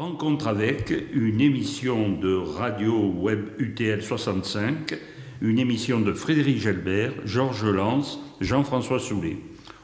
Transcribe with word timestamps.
Rencontre 0.00 0.48
avec 0.48 0.94
une 1.12 1.42
émission 1.42 2.08
de 2.08 2.34
radio 2.34 3.12
web 3.18 3.48
UTL 3.58 4.02
65, 4.02 4.98
une 5.42 5.58
émission 5.58 6.00
de 6.00 6.14
Frédéric 6.14 6.56
Gelbert, 6.56 7.12
Georges 7.26 7.66
Lance, 7.66 8.18
Jean-François 8.40 8.98
Soulet. 8.98 9.36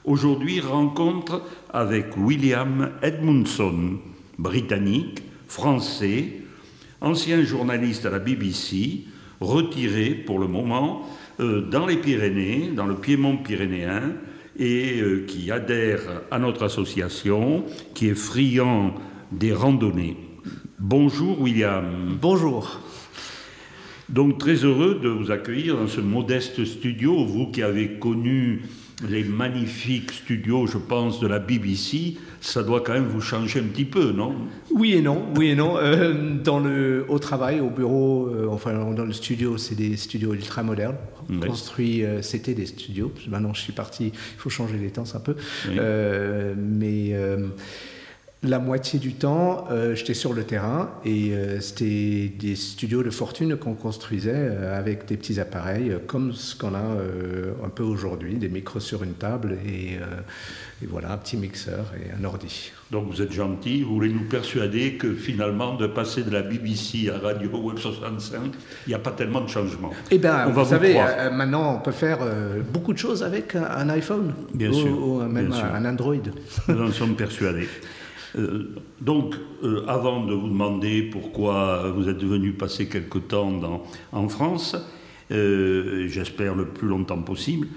Aujourd'hui, 0.07 0.61
rencontre 0.61 1.43
avec 1.71 2.17
William 2.17 2.93
Edmundson, 3.03 3.99
britannique, 4.39 5.23
français, 5.49 6.41
ancien 7.03 7.43
journaliste 7.43 8.07
à 8.07 8.11
la 8.11 8.19
BBC, 8.19 9.03
retiré 9.43 10.15
pour 10.15 10.39
le 10.39 10.47
moment 10.47 11.07
euh, 11.41 11.61
dans 11.61 11.85
les 11.85 11.99
Pyrénées, 11.99 12.71
dans 12.75 12.87
le 12.87 12.95
Piémont 12.95 13.37
pyrénéen, 13.37 14.15
et 14.59 14.99
euh, 14.99 15.27
qui 15.27 15.51
adhère 15.51 16.23
à 16.31 16.39
notre 16.39 16.63
association, 16.63 17.67
qui 17.93 18.09
est 18.09 18.15
friand 18.15 18.95
des 19.33 19.53
randonnées. 19.53 20.17
Bonjour 20.79 21.41
William. 21.41 22.19
Bonjour. 22.21 22.81
Donc 24.09 24.39
très 24.39 24.55
heureux 24.65 25.01
de 25.03 25.09
vous 25.09 25.31
accueillir 25.31 25.77
dans 25.77 25.89
ce 25.89 26.01
modeste 26.01 26.65
studio, 26.65 27.25
vous 27.25 27.51
qui 27.51 27.63
avez 27.63 27.99
connu 27.99 28.63
les 29.07 29.25
magnifiques 29.25 30.13
studios, 30.13 30.67
je 30.67 30.79
pense, 30.79 31.21
de 31.21 31.27
la 31.27 31.39
BBC, 31.39 32.17
ça 32.41 32.63
doit 32.63 32.81
quand 32.81 32.95
même 32.95 33.09
vous 33.09 33.21
changer 33.21 33.61
un 33.61 33.65
petit 33.65 33.85
peu, 33.85 34.13
non? 34.13 34.35
Oui 34.71 34.95
et 34.95 35.03
non, 35.03 35.27
oui 35.37 35.49
et 35.49 35.55
non. 35.55 35.77
Euh, 35.77 36.35
dans 36.43 36.61
le, 36.61 37.05
au 37.09 37.19
travail, 37.19 37.61
au 37.61 37.69
bureau, 37.69 38.29
euh, 38.29 38.47
enfin 38.49 38.73
dans 38.95 39.05
le 39.05 39.13
studio, 39.13 39.59
c'est 39.59 39.75
des 39.75 39.97
studios 39.97 40.33
ultra 40.33 40.63
modernes. 40.63 40.97
Construits, 41.45 42.05
euh, 42.05 42.23
c'était 42.23 42.55
des 42.55 42.67
studios. 42.67 43.13
Maintenant, 43.29 43.53
je 43.53 43.61
suis 43.61 43.73
parti. 43.73 44.13
Il 44.15 44.39
faut 44.39 44.51
changer 44.51 44.79
les 44.79 44.91
temps 44.91 45.05
un 45.13 45.21
peu. 45.21 45.35
mais 46.57 47.13
la 48.43 48.59
moitié 48.59 48.99
du 48.99 49.15
temps, 49.15 49.67
euh, 49.71 49.95
j'étais 49.95 50.15
sur 50.15 50.33
le 50.33 50.45
terrain 50.45 50.91
et 51.05 51.33
euh, 51.33 51.61
c'était 51.61 52.31
des 52.39 52.55
studios 52.55 53.03
de 53.03 53.11
fortune 53.11 53.57
qu'on 53.57 53.75
construisait 53.75 54.33
euh, 54.35 54.79
avec 54.79 55.07
des 55.07 55.17
petits 55.17 55.41
appareils 55.41 55.97
comme 56.07 56.33
ce 56.33 56.55
qu'on 56.55 56.75
a 56.75 56.79
un 57.65 57.69
peu 57.69 57.83
aujourd'hui, 57.83 58.35
des 58.37 58.49
micros 58.49 58.81
sur 58.81 59.03
une 59.03 59.15
table 59.15 59.57
et, 59.67 59.99
voilà, 60.87 61.13
un 61.13 61.17
petit 61.17 61.37
mixeur 61.37 61.93
et 61.97 62.13
un 62.13 62.25
ordi. 62.25 62.73
Donc 62.91 63.07
vous 63.09 63.23
êtes 63.23 63.33
gentil, 63.33 63.83
vous 63.83 63.95
voulez 63.95 64.13
nous 64.13 64.29
persuader 64.29 64.95
que 64.95 65.15
finalement 65.15 65.75
de 65.75 65.87
passer 65.87 66.23
de 66.23 66.31
la 66.31 66.43
BBC 66.43 67.11
à 67.11 67.19
Radio 67.19 67.51
Web 67.51 67.79
65, 67.79 68.41
il 68.87 68.89
n'y 68.89 68.95
a 68.95 68.99
pas 68.99 69.13
tellement 69.13 69.41
de 69.41 69.49
changements. 69.49 69.91
Eh 70.11 70.19
bien, 70.19 70.47
vous, 70.47 70.65
savez, 70.65 70.95
maintenant 71.33 71.77
on 71.77 71.79
peut 71.81 71.93
faire 71.93 72.19
beaucoup 72.73 72.93
de 72.93 72.99
choses 72.99 73.23
avec 73.23 73.57
un, 73.57 73.89
iPhone 73.89 74.35
bien 74.55 74.73
sûr, 74.73 75.03
ou 75.03 75.21
même 75.23 75.53
un 75.53 75.85
Android. 75.85 76.15
Nous 76.69 76.81
en 76.81 76.93
sommes 76.93 77.17
persuadés. 77.17 77.69
Euh, 78.37 78.75
donc, 79.01 79.35
euh, 79.65 79.85
avant 79.87 80.25
de 80.25 80.35
vous 80.35 80.49
demander 80.49 81.03
pourquoi 81.03 81.91
vous 81.91 82.09
êtes 82.09 82.23
venu 82.23 82.53
passer 82.53 82.87
quelque 82.89 83.19
temps 83.19 83.83
en 84.13 84.29
France, 84.29 84.77
euh, 85.31 86.07
j'espère 86.09 86.55
le 86.55 86.67
plus 86.67 86.89
longtemps 86.89 87.23
possible, 87.23 87.69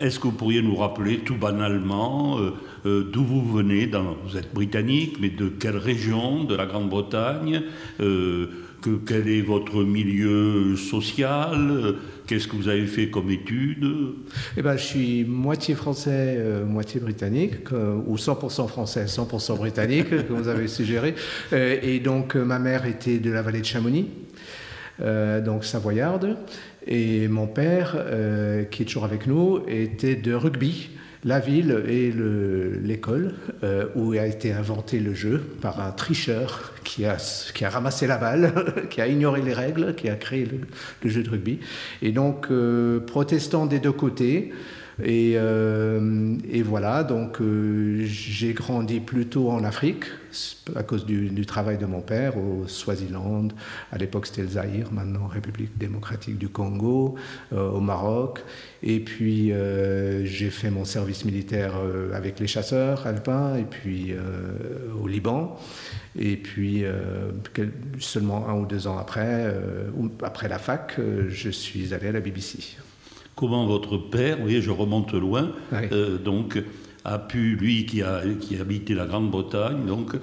est-ce 0.00 0.18
que 0.18 0.24
vous 0.24 0.32
pourriez 0.32 0.62
nous 0.62 0.76
rappeler 0.76 1.18
tout 1.18 1.34
banalement 1.34 2.38
d'où 2.82 3.22
vous 3.22 3.44
venez 3.44 3.86
dans, 3.86 4.16
Vous 4.24 4.38
êtes 4.38 4.54
britannique, 4.54 5.18
mais 5.20 5.28
de 5.28 5.48
quelle 5.50 5.76
région 5.76 6.44
de 6.44 6.54
la 6.54 6.64
Grande-Bretagne 6.64 7.64
que, 7.98 8.48
Quel 9.06 9.28
est 9.28 9.42
votre 9.42 9.84
milieu 9.84 10.76
social 10.76 11.96
Qu'est-ce 12.30 12.46
que 12.46 12.54
vous 12.54 12.68
avez 12.68 12.86
fait 12.86 13.10
comme 13.10 13.28
études 13.28 13.84
eh 14.56 14.62
ben, 14.62 14.76
Je 14.76 14.84
suis 14.84 15.24
moitié 15.24 15.74
français, 15.74 16.36
euh, 16.38 16.64
moitié 16.64 17.00
britannique, 17.00 17.72
ou 17.72 18.14
100% 18.14 18.68
français, 18.68 19.06
100% 19.06 19.56
britannique, 19.56 20.10
comme 20.28 20.40
vous 20.40 20.46
avez 20.46 20.68
suggéré. 20.68 21.16
Euh, 21.52 21.78
et 21.82 21.98
donc, 21.98 22.36
euh, 22.36 22.44
ma 22.44 22.60
mère 22.60 22.86
était 22.86 23.18
de 23.18 23.32
la 23.32 23.42
vallée 23.42 23.60
de 23.60 23.64
Chamonix, 23.64 24.06
donc 25.00 25.64
savoyarde. 25.64 26.36
Et 26.86 27.26
mon 27.26 27.48
père, 27.48 27.96
qui 28.70 28.82
est 28.82 28.86
toujours 28.86 29.04
avec 29.04 29.26
nous, 29.26 29.60
était 29.66 30.14
de 30.14 30.32
rugby 30.32 30.90
la 31.24 31.38
ville 31.38 31.84
et 31.86 32.12
l'école 32.82 33.34
euh, 33.62 33.86
où 33.94 34.12
a 34.12 34.26
été 34.26 34.52
inventé 34.52 35.00
le 35.00 35.12
jeu 35.12 35.38
par 35.60 35.80
un 35.80 35.92
tricheur 35.92 36.72
qui 36.82 37.04
a, 37.04 37.16
qui 37.54 37.64
a 37.64 37.70
ramassé 37.70 38.06
la 38.06 38.16
balle, 38.16 38.52
qui 38.90 39.00
a 39.00 39.06
ignoré 39.06 39.42
les 39.42 39.52
règles, 39.52 39.94
qui 39.94 40.08
a 40.08 40.16
créé 40.16 40.48
le, 41.02 41.10
jeu 41.10 41.22
de 41.22 41.30
rugby. 41.30 41.60
Et 42.00 42.12
donc, 42.12 42.46
euh, 42.50 43.00
protestant 43.00 43.66
des 43.66 43.80
deux 43.80 43.92
côtés, 43.92 44.52
euh, 45.06 46.36
et, 46.50 46.62
voilà, 46.62 47.04
donc 47.04 47.40
euh, 47.40 48.02
j'ai 48.04 48.52
grandi 48.52 49.00
plutôt 49.00 49.50
en 49.50 49.64
Afrique 49.64 50.04
à 50.76 50.84
cause 50.84 51.06
du, 51.06 51.44
travail 51.44 51.76
de 51.78 51.86
mon 51.86 52.00
père 52.00 52.36
au 52.36 52.68
Swaziland, 52.68 53.48
à 53.90 53.98
l'époque 53.98 54.26
c'était 54.26 54.42
le 54.42 54.48
Zaïre, 54.48 54.92
maintenant 54.92 55.26
République 55.26 55.76
démocratique 55.76 56.38
du 56.38 56.48
Congo, 56.48 57.16
euh, 57.52 57.70
au 57.70 57.80
Maroc. 57.80 58.40
Et 58.82 59.00
puis 59.00 59.52
j'ai 60.24 60.50
fait 60.50 60.70
mon 60.70 60.84
service 60.84 61.24
militaire 61.24 61.74
avec 62.14 62.40
les 62.40 62.46
chasseurs 62.46 63.06
alpins 63.06 63.56
et 63.56 63.64
puis 63.64 64.14
au 65.02 65.06
Liban. 65.06 65.58
Et 66.18 66.36
puis, 66.36 66.84
seulement 67.98 68.48
un 68.48 68.54
ou 68.54 68.64
deux 68.64 68.86
ans 68.86 68.96
après, 68.96 69.54
après 70.22 70.48
la 70.48 70.58
fac, 70.58 70.98
je 71.28 71.50
suis 71.50 71.92
allé 71.92 72.08
à 72.08 72.12
la 72.12 72.20
BBC 72.20 72.78
comment 73.40 73.64
votre 73.64 73.96
père, 73.96 74.36
vous 74.36 74.42
voyez, 74.42 74.60
je 74.60 74.70
remonte 74.70 75.14
loin, 75.14 75.52
euh, 75.72 76.18
donc 76.18 76.62
a 77.06 77.18
pu, 77.18 77.56
lui 77.56 77.86
qui, 77.86 78.02
a, 78.02 78.20
qui 78.38 78.58
habitait 78.58 78.92
la 78.92 79.06
Grande-Bretagne, 79.06 79.86
donc 79.86 80.14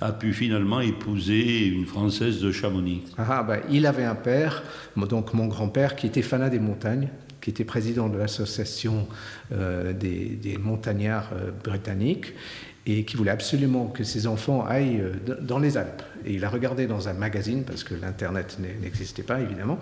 a 0.00 0.12
pu 0.12 0.32
finalement 0.32 0.80
épouser 0.80 1.66
une 1.66 1.84
Française 1.84 2.40
de 2.40 2.52
Chamonix. 2.52 3.02
Ah, 3.18 3.42
ben, 3.42 3.58
il 3.70 3.86
avait 3.86 4.04
un 4.04 4.14
père, 4.14 4.62
donc 4.96 5.34
mon 5.34 5.48
grand-père, 5.48 5.96
qui 5.96 6.06
était 6.06 6.22
fanat 6.22 6.48
des 6.48 6.60
montagnes, 6.60 7.08
qui 7.40 7.50
était 7.50 7.64
président 7.64 8.08
de 8.08 8.16
l'association 8.16 9.08
euh, 9.52 9.92
des, 9.92 10.38
des, 10.40 10.56
montagnards 10.56 11.30
euh, 11.32 11.50
britanniques 11.64 12.34
et 12.86 13.04
qui 13.04 13.16
voulait 13.16 13.30
absolument 13.30 13.86
que 13.86 14.04
ses 14.04 14.26
enfants 14.26 14.64
aillent 14.66 15.02
dans 15.40 15.58
les 15.58 15.76
Alpes. 15.76 16.02
Et 16.24 16.34
il 16.34 16.44
a 16.44 16.48
regardé 16.48 16.86
dans 16.86 17.08
un 17.08 17.12
magazine, 17.12 17.64
parce 17.64 17.84
que 17.84 17.94
l'Internet 17.94 18.58
n'existait 18.82 19.22
pas 19.22 19.40
évidemment, 19.40 19.78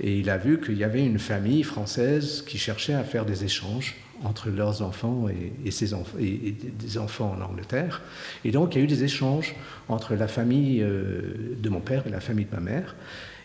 et 0.00 0.18
il 0.18 0.28
a 0.28 0.36
vu 0.36 0.60
qu'il 0.60 0.76
y 0.76 0.84
avait 0.84 1.04
une 1.04 1.18
famille 1.18 1.62
française 1.62 2.44
qui 2.46 2.58
cherchait 2.58 2.94
à 2.94 3.02
faire 3.04 3.24
des 3.24 3.44
échanges 3.44 3.96
entre 4.22 4.50
leurs 4.50 4.82
enfants 4.82 5.26
et, 5.64 5.70
ses 5.70 5.94
enfants, 5.94 6.18
et, 6.20 6.54
des 6.78 6.98
enfants 6.98 7.36
en 7.38 7.42
Angleterre. 7.42 8.02
Et 8.44 8.50
donc 8.50 8.74
il 8.74 8.78
y 8.78 8.80
a 8.80 8.84
eu 8.84 8.88
des 8.88 9.04
échanges 9.04 9.54
entre 9.88 10.14
la 10.14 10.28
famille 10.28 10.82
euh, 10.82 11.56
de 11.58 11.68
mon 11.68 11.80
père 11.80 12.06
et 12.06 12.10
la 12.10 12.20
famille 12.20 12.46
de 12.46 12.54
ma 12.54 12.60
mère. 12.60 12.94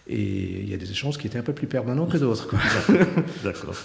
Et 0.08 0.62
il 0.62 0.70
y 0.70 0.74
a 0.74 0.78
des 0.78 0.90
échanges 0.90 1.18
qui 1.18 1.28
étaient 1.28 1.38
un 1.38 1.44
peu 1.44 1.54
plus 1.54 1.68
permanents 1.68 2.08
que 2.08 2.18
d'autres. 2.18 2.56
D'accord. 3.44 3.76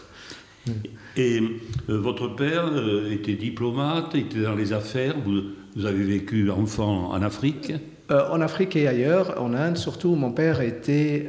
Et 1.16 1.40
euh, 1.88 1.98
votre 1.98 2.28
père 2.28 2.66
euh, 2.72 3.12
était 3.12 3.34
diplomate, 3.34 4.14
était 4.14 4.42
dans 4.42 4.54
les 4.54 4.72
affaires, 4.72 5.14
vous, 5.24 5.42
vous 5.76 5.86
avez 5.86 6.04
vécu 6.04 6.50
enfant 6.50 7.10
en 7.10 7.22
Afrique? 7.22 7.72
Euh, 8.10 8.28
en 8.30 8.40
Afrique 8.40 8.76
et 8.76 8.86
ailleurs, 8.86 9.40
en 9.40 9.54
Inde 9.54 9.78
surtout, 9.78 10.14
mon 10.14 10.32
père 10.32 10.60
était 10.60 11.26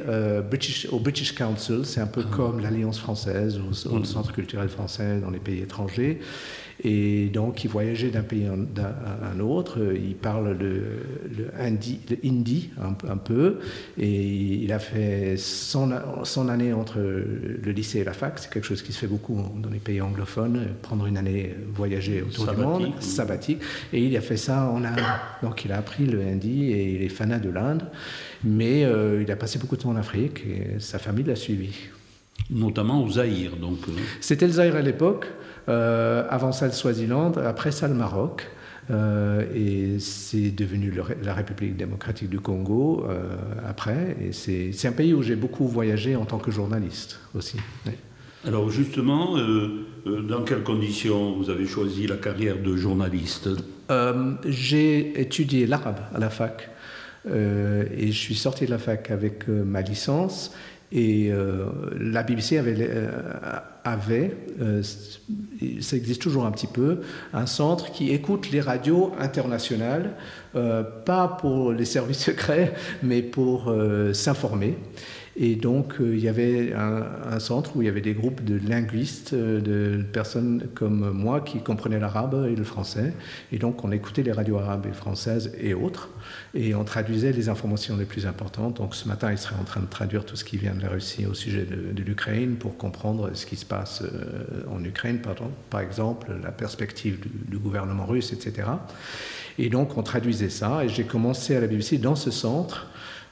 British, 0.48 0.86
au 0.90 0.98
British 0.98 1.34
Council, 1.34 1.80
c'est 1.84 2.00
un 2.00 2.06
peu 2.06 2.22
ah. 2.24 2.34
comme 2.36 2.60
l'Alliance 2.60 2.98
française 2.98 3.58
ou, 3.58 3.94
le 3.94 4.00
mm. 4.00 4.04
Centre 4.04 4.32
culturel 4.32 4.68
français 4.68 5.20
dans 5.20 5.30
les 5.30 5.38
pays 5.38 5.60
étrangers. 5.60 6.20
Et 6.84 7.26
donc, 7.26 7.64
il 7.64 7.70
voyageait 7.70 8.10
d'un 8.10 8.22
pays 8.22 8.46
à 8.46 9.26
un 9.32 9.40
autre. 9.40 9.78
Il 9.94 10.14
parle 10.14 10.56
le, 10.58 10.82
le, 11.36 11.50
hindi, 11.58 12.00
le 12.10 12.18
hindi 12.24 12.70
un, 12.80 13.16
peu. 13.16 13.58
Et 13.98 14.22
il 14.62 14.72
a 14.72 14.78
fait 14.78 15.36
son, 15.38 15.90
son, 16.24 16.48
année 16.48 16.72
entre 16.72 16.98
le 16.98 17.72
lycée 17.72 18.00
et 18.00 18.04
la 18.04 18.12
fac. 18.12 18.38
C'est 18.38 18.52
quelque 18.52 18.66
chose 18.66 18.82
qui 18.82 18.92
se 18.92 18.98
fait 18.98 19.06
beaucoup 19.06 19.42
dans 19.56 19.70
les 19.70 19.78
pays 19.78 20.00
anglophones. 20.00 20.66
Prendre 20.82 21.06
une 21.06 21.16
année, 21.16 21.54
voyager 21.74 22.22
autour 22.22 22.52
du 22.52 22.60
monde, 22.60 22.92
sabbatique. 23.00 23.60
Et 23.92 24.04
il 24.04 24.16
a 24.16 24.20
fait 24.20 24.36
ça 24.36 24.68
en 24.70 24.84
Inde. 24.84 25.00
Donc, 25.42 25.64
il 25.64 25.72
a 25.72 25.78
appris 25.78 26.04
le 26.04 26.20
hindi 26.20 26.70
et 26.72 26.94
il 26.94 27.02
est 27.02 27.08
fanat 27.08 27.38
de 27.38 27.50
l'Inde. 27.50 27.84
Mais 28.44 28.84
euh, 28.84 29.22
il 29.22 29.30
a 29.30 29.36
passé 29.36 29.58
beaucoup 29.58 29.76
de 29.76 29.82
temps 29.82 29.90
en 29.90 29.96
Afrique 29.96 30.44
et 30.46 30.78
sa 30.78 30.98
famille 30.98 31.24
l'a 31.24 31.36
suivi. 31.36 31.74
Notamment 32.50 33.02
au 33.02 33.10
Zaïre. 33.10 33.56
Donc, 33.56 33.78
euh. 33.88 33.92
C'était 34.20 34.46
le 34.46 34.52
Zaïre 34.52 34.76
à 34.76 34.82
l'époque. 34.82 35.26
Euh, 35.68 36.24
avant 36.30 36.52
ça 36.52 36.66
le 36.66 36.72
Swaziland, 36.72 37.32
après 37.44 37.72
ça 37.72 37.88
le 37.88 37.94
Maroc. 37.94 38.46
Euh, 38.88 39.44
et 39.52 39.98
c'est 39.98 40.52
devenu 40.52 40.92
la 41.22 41.34
République 41.34 41.76
démocratique 41.76 42.30
du 42.30 42.38
Congo 42.38 43.04
euh, 43.08 43.36
après. 43.68 44.16
Et 44.22 44.32
c'est 44.32 44.86
un 44.86 44.92
pays 44.92 45.12
où 45.12 45.22
j'ai 45.22 45.34
beaucoup 45.34 45.66
voyagé 45.66 46.14
en 46.14 46.24
tant 46.24 46.38
que 46.38 46.52
journaliste 46.52 47.18
aussi. 47.34 47.56
Alors 48.46 48.70
justement, 48.70 49.36
dans 50.06 50.42
quelles 50.44 50.62
conditions 50.62 51.32
vous 51.32 51.50
avez 51.50 51.66
choisi 51.66 52.06
la 52.06 52.16
carrière 52.16 52.62
de 52.62 52.76
journaliste? 52.76 53.48
J'ai 54.44 55.20
étudié 55.20 55.66
l'arabe 55.66 55.98
à 56.14 56.20
la 56.20 56.30
fac. 56.30 56.70
et 57.26 58.12
je 58.12 58.18
suis 58.18 58.36
sorti 58.36 58.66
de 58.66 58.70
la 58.70 58.78
fac 58.78 59.10
avec 59.10 59.48
ma 59.48 59.82
licence 59.82 60.52
Et 60.92 61.30
euh, 61.32 61.66
la 61.98 62.22
BBC 62.22 62.58
avait, 62.58 62.76
euh, 62.80 63.18
euh, 63.86 64.82
ça 64.82 65.96
existe 65.96 66.22
toujours 66.22 66.46
un 66.46 66.52
petit 66.52 66.68
peu, 66.68 67.00
un 67.32 67.46
centre 67.46 67.90
qui 67.90 68.12
écoute 68.12 68.50
les 68.50 68.60
radios 68.60 69.12
internationales, 69.18 70.14
pas 70.52 71.36
pour 71.40 71.72
les 71.72 71.84
services 71.84 72.18
secrets, 72.24 72.72
mais 73.02 73.22
pour 73.22 73.72
s'informer. 74.12 74.78
Et 75.38 75.54
donc, 75.54 76.00
euh, 76.00 76.16
il 76.16 76.24
y 76.24 76.28
avait 76.28 76.72
un, 76.72 77.38
centre 77.40 77.76
où 77.76 77.82
il 77.82 77.84
y 77.84 77.88
avait 77.88 78.00
des 78.00 78.14
groupes 78.14 78.42
de 78.42 78.58
linguistes, 78.66 79.34
euh, 79.34 79.60
de 79.60 80.02
personnes 80.02 80.66
comme 80.74 81.10
moi 81.10 81.42
qui 81.42 81.60
comprenaient 81.60 81.98
l'arabe 81.98 82.46
et 82.50 82.56
le 82.56 82.64
français. 82.64 83.12
Et 83.52 83.58
donc, 83.58 83.84
on 83.84 83.92
écoutait 83.92 84.22
les 84.22 84.32
radios 84.32 84.56
arabes 84.56 84.86
et 84.90 84.94
françaises 84.94 85.52
et 85.60 85.74
autres. 85.74 86.08
Et 86.54 86.74
on 86.74 86.84
traduisait 86.84 87.32
les 87.32 87.50
informations 87.50 87.98
les 87.98 88.06
plus 88.06 88.26
importantes. 88.26 88.78
Donc, 88.78 88.94
ce 88.94 89.06
matin, 89.06 89.30
il 89.30 89.36
serait 89.36 89.56
en 89.60 89.64
train 89.64 89.82
de 89.82 89.86
traduire 89.86 90.24
tout 90.24 90.36
ce 90.36 90.44
qui 90.44 90.56
vient 90.56 90.74
de 90.74 90.80
la 90.80 90.88
Russie 90.88 91.26
au 91.26 91.34
sujet 91.34 91.66
de, 91.66 92.02
l'Ukraine 92.02 92.54
pour 92.54 92.78
comprendre 92.78 93.30
ce 93.34 93.44
qui 93.44 93.56
se 93.56 93.66
passe 93.66 94.02
euh, 94.02 94.62
en 94.70 94.82
Ukraine, 94.84 95.20
par 95.70 95.80
exemple, 95.80 96.32
la 96.42 96.52
perspective 96.52 97.18
du 97.46 97.58
gouvernement 97.58 98.06
russe, 98.06 98.32
etc. 98.32 98.68
Et 99.58 99.68
donc, 99.68 99.98
on 99.98 100.02
traduisait 100.02 100.50
ça. 100.50 100.84
Et 100.84 100.88
j'ai 100.88 101.04
commencé 101.04 101.54
à 101.54 101.60
la 101.60 101.66
BBC 101.66 101.98
dans 101.98 102.16
ce 102.16 102.30
centre 102.30 102.86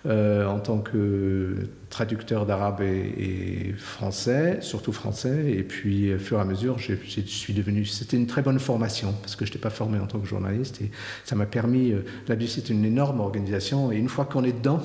euh, 0.07 0.47
en 0.47 0.61
tant 0.61 0.81
que 0.81 1.55
traducteur 1.89 2.45
d'arabe 2.45 2.83
et, 2.83 3.73
français, 3.79 4.59
surtout 4.61 4.93
français. 4.93 5.51
Et 5.51 5.63
puis, 5.63 6.13
au 6.13 6.19
fur 6.19 6.37
et 6.37 6.41
à 6.43 6.45
mesure, 6.45 6.79
je 6.79 6.95
suis 7.23 7.55
devenu. 7.55 7.87
C'était 7.87 8.19
une 8.19 8.27
très 8.27 8.43
bonne 8.43 8.59
formation 8.59 9.15
parce 9.23 9.35
que 9.35 9.47
je 9.47 9.51
n'étais 9.51 9.63
pas 9.63 9.71
formé 9.71 9.99
en 9.99 10.07
tant 10.07 10.19
que 10.19 10.27
journaliste 10.27 10.83
et 10.83 10.91
ça 11.25 11.37
m'a 11.37 11.47
permis. 11.47 11.93
Euh, 11.93 12.05
la 12.29 12.37
BBC 12.37 12.59
est 12.59 12.69
une 12.69 12.85
énorme 12.85 13.21
organisation 13.21 13.93
et 13.93 13.97
une 13.97 14.11
fois 14.11 14.27
qu'on 14.27 14.45
est 14.45 14.53
dedans, 14.53 14.83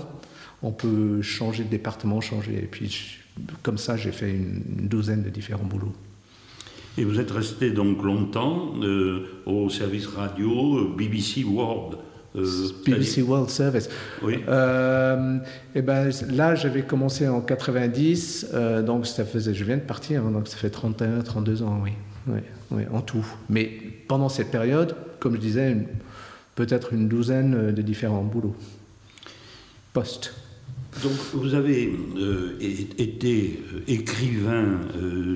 on 0.64 0.72
peut 0.72 1.22
changer 1.22 1.66
de 1.66 1.70
département, 1.70 2.22
changer. 2.22 2.56
Et 2.56 2.68
puis, 2.68 3.18
comme 3.62 3.78
ça, 3.78 3.98
j'ai 3.98 4.14
fait 4.14 4.32
une, 4.32 4.88
douzaine 4.88 5.24
de 5.24 5.30
différents 5.30 5.66
boulots. 5.66 5.94
Et 6.98 7.04
vous 7.04 7.20
êtes 7.20 7.32
resté 7.32 7.72
donc 7.72 8.04
longtemps 8.04 8.74
euh, 8.84 9.26
au 9.46 9.70
service 9.70 10.08
radio 10.08 10.88
BBC 10.98 11.44
World. 11.44 11.98
Euh, 12.36 12.46
BBC 12.86 13.22
World 13.22 13.50
Service. 13.50 13.90
Oui. 14.22 14.40
Euh, 14.48 15.38
et 15.74 15.82
ben, 15.82 16.12
là, 16.30 16.56
j'avais 16.56 16.84
commencé 16.84 17.28
en 17.28 17.42
90, 17.42 18.50
euh, 18.54 18.82
donc 18.84 19.08
ça 19.08 19.26
faisait, 19.26 19.54
je 19.54 19.64
viens 19.64 19.78
de 19.78 19.82
partir, 19.82 20.26
hein, 20.26 20.32
donc 20.32 20.48
ça 20.48 20.58
fait 20.58 20.70
31, 20.70 21.22
32 21.22 21.64
ans, 21.64 21.82
oui. 21.84 21.92
Oui, 22.72 22.84
en 22.94 23.02
tout. 23.02 23.26
Mais 23.50 23.72
pendant 24.08 24.30
cette 24.30 24.52
période, 24.52 24.96
comme 25.20 25.34
je 25.34 25.40
disais, 25.40 25.76
peut-être 26.54 26.94
une 26.94 27.08
douzaine 27.08 27.72
de 27.72 27.82
différents 27.82 28.22
boulots. 28.22 28.56
Poste. 29.94 30.36
Donc 31.02 31.14
vous 31.34 31.56
avez 31.56 31.92
été 33.00 33.64
écrivain 33.88 34.66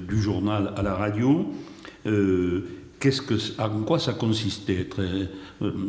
du 0.07 0.21
journal 0.21 0.73
à 0.75 0.83
la 0.83 0.93
radio 0.93 1.51
qu'est-ce 3.03 3.21
que, 3.21 3.35
en 3.61 3.83
quoi 3.83 3.99
ça 3.99 4.13
consistait 4.13 4.87
euh, 4.97 5.25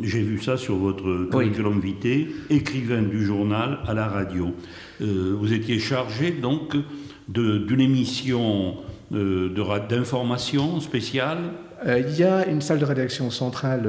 J'ai 0.03 0.21
vu 0.21 0.41
ça 0.41 0.57
sur 0.57 0.75
votre 0.75 1.29
curriculum 1.31 1.79
vitae, 1.79 2.27
écrivain 2.49 3.01
du 3.01 3.25
journal 3.25 3.79
à 3.87 3.93
la 3.93 4.07
radio. 4.07 4.53
Euh, 5.01 5.33
vous 5.39 5.53
étiez 5.53 5.79
chargé 5.79 6.31
donc 6.31 6.75
d'une 7.29 7.79
émission 7.79 8.75
euh, 9.13 9.49
d'information 9.89 10.81
spéciale? 10.81 11.37
Il 11.85 12.17
y 12.17 12.23
a 12.23 12.47
une 12.47 12.61
salle 12.61 12.79
de 12.79 12.85
rédaction 12.85 13.29
centrale 13.29 13.87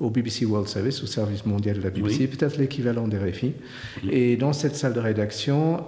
au 0.00 0.10
BBC 0.10 0.44
World 0.44 0.68
Service, 0.68 1.02
au 1.02 1.06
service 1.06 1.46
mondial 1.46 1.78
de 1.78 1.82
la 1.82 1.88
BBC, 1.88 2.26
peut-être 2.26 2.58
l'équivalent 2.58 3.08
des 3.08 3.16
RFI. 3.16 3.52
Et 4.10 4.36
dans 4.36 4.52
cette 4.52 4.76
salle 4.76 4.92
de 4.92 5.00
rédaction, 5.00 5.84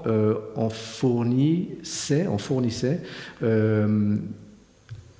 on 0.54 0.70
fournissait, 0.70 2.26
on 2.28 2.38
fournissait 2.38 3.02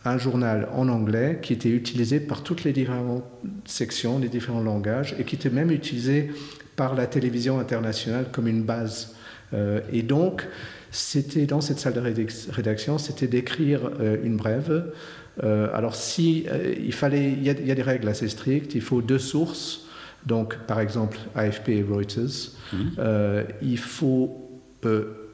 un 0.06 0.18
journal 0.18 0.68
en 0.72 0.88
anglais 0.88 1.40
qui 1.42 1.52
était 1.52 1.68
utilisé 1.68 2.20
par 2.20 2.42
toutes 2.42 2.64
les 2.64 2.72
différentes 2.72 3.24
sections, 3.64 4.18
les 4.18 4.28
différents 4.28 4.60
langages, 4.60 5.14
et 5.18 5.24
qui 5.24 5.34
était 5.34 5.50
même 5.50 5.70
utilisé 5.70 6.30
par 6.76 6.94
la 6.94 7.06
télévision 7.06 7.58
internationale 7.58 8.26
comme 8.30 8.46
une 8.46 8.62
base. 8.62 9.14
Euh, 9.52 9.80
et 9.92 10.02
donc, 10.02 10.46
c'était 10.90 11.46
dans 11.46 11.60
cette 11.60 11.78
salle 11.78 11.94
de 11.94 12.00
rédaction, 12.50 12.98
c'était 12.98 13.26
d'écrire 13.26 13.90
euh, 14.00 14.16
une 14.22 14.36
brève. 14.36 14.92
Euh, 15.42 15.68
alors, 15.74 15.94
si 15.94 16.46
il 16.80 16.92
fallait, 16.92 17.32
il 17.32 17.42
y, 17.42 17.50
a, 17.50 17.52
il 17.52 17.66
y, 17.66 17.70
a, 17.70 17.74
des 17.74 17.82
règles 17.82 18.08
assez 18.08 18.28
strictes. 18.28 18.74
Il 18.74 18.80
faut 18.80 19.02
deux 19.02 19.18
sources. 19.18 19.86
Donc, 20.24 20.56
par 20.66 20.80
exemple, 20.80 21.18
AFP 21.34 21.68
et 21.68 21.82
Reuters. 21.82 22.52
Mmh. 22.72 22.76
il 23.62 23.78
faut 23.78 24.42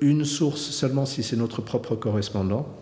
une 0.00 0.24
source 0.24 0.60
seulement 0.60 1.06
si 1.06 1.22
c'est 1.22 1.36
notre 1.36 1.62
propre 1.62 1.94
correspondant. 1.94 2.81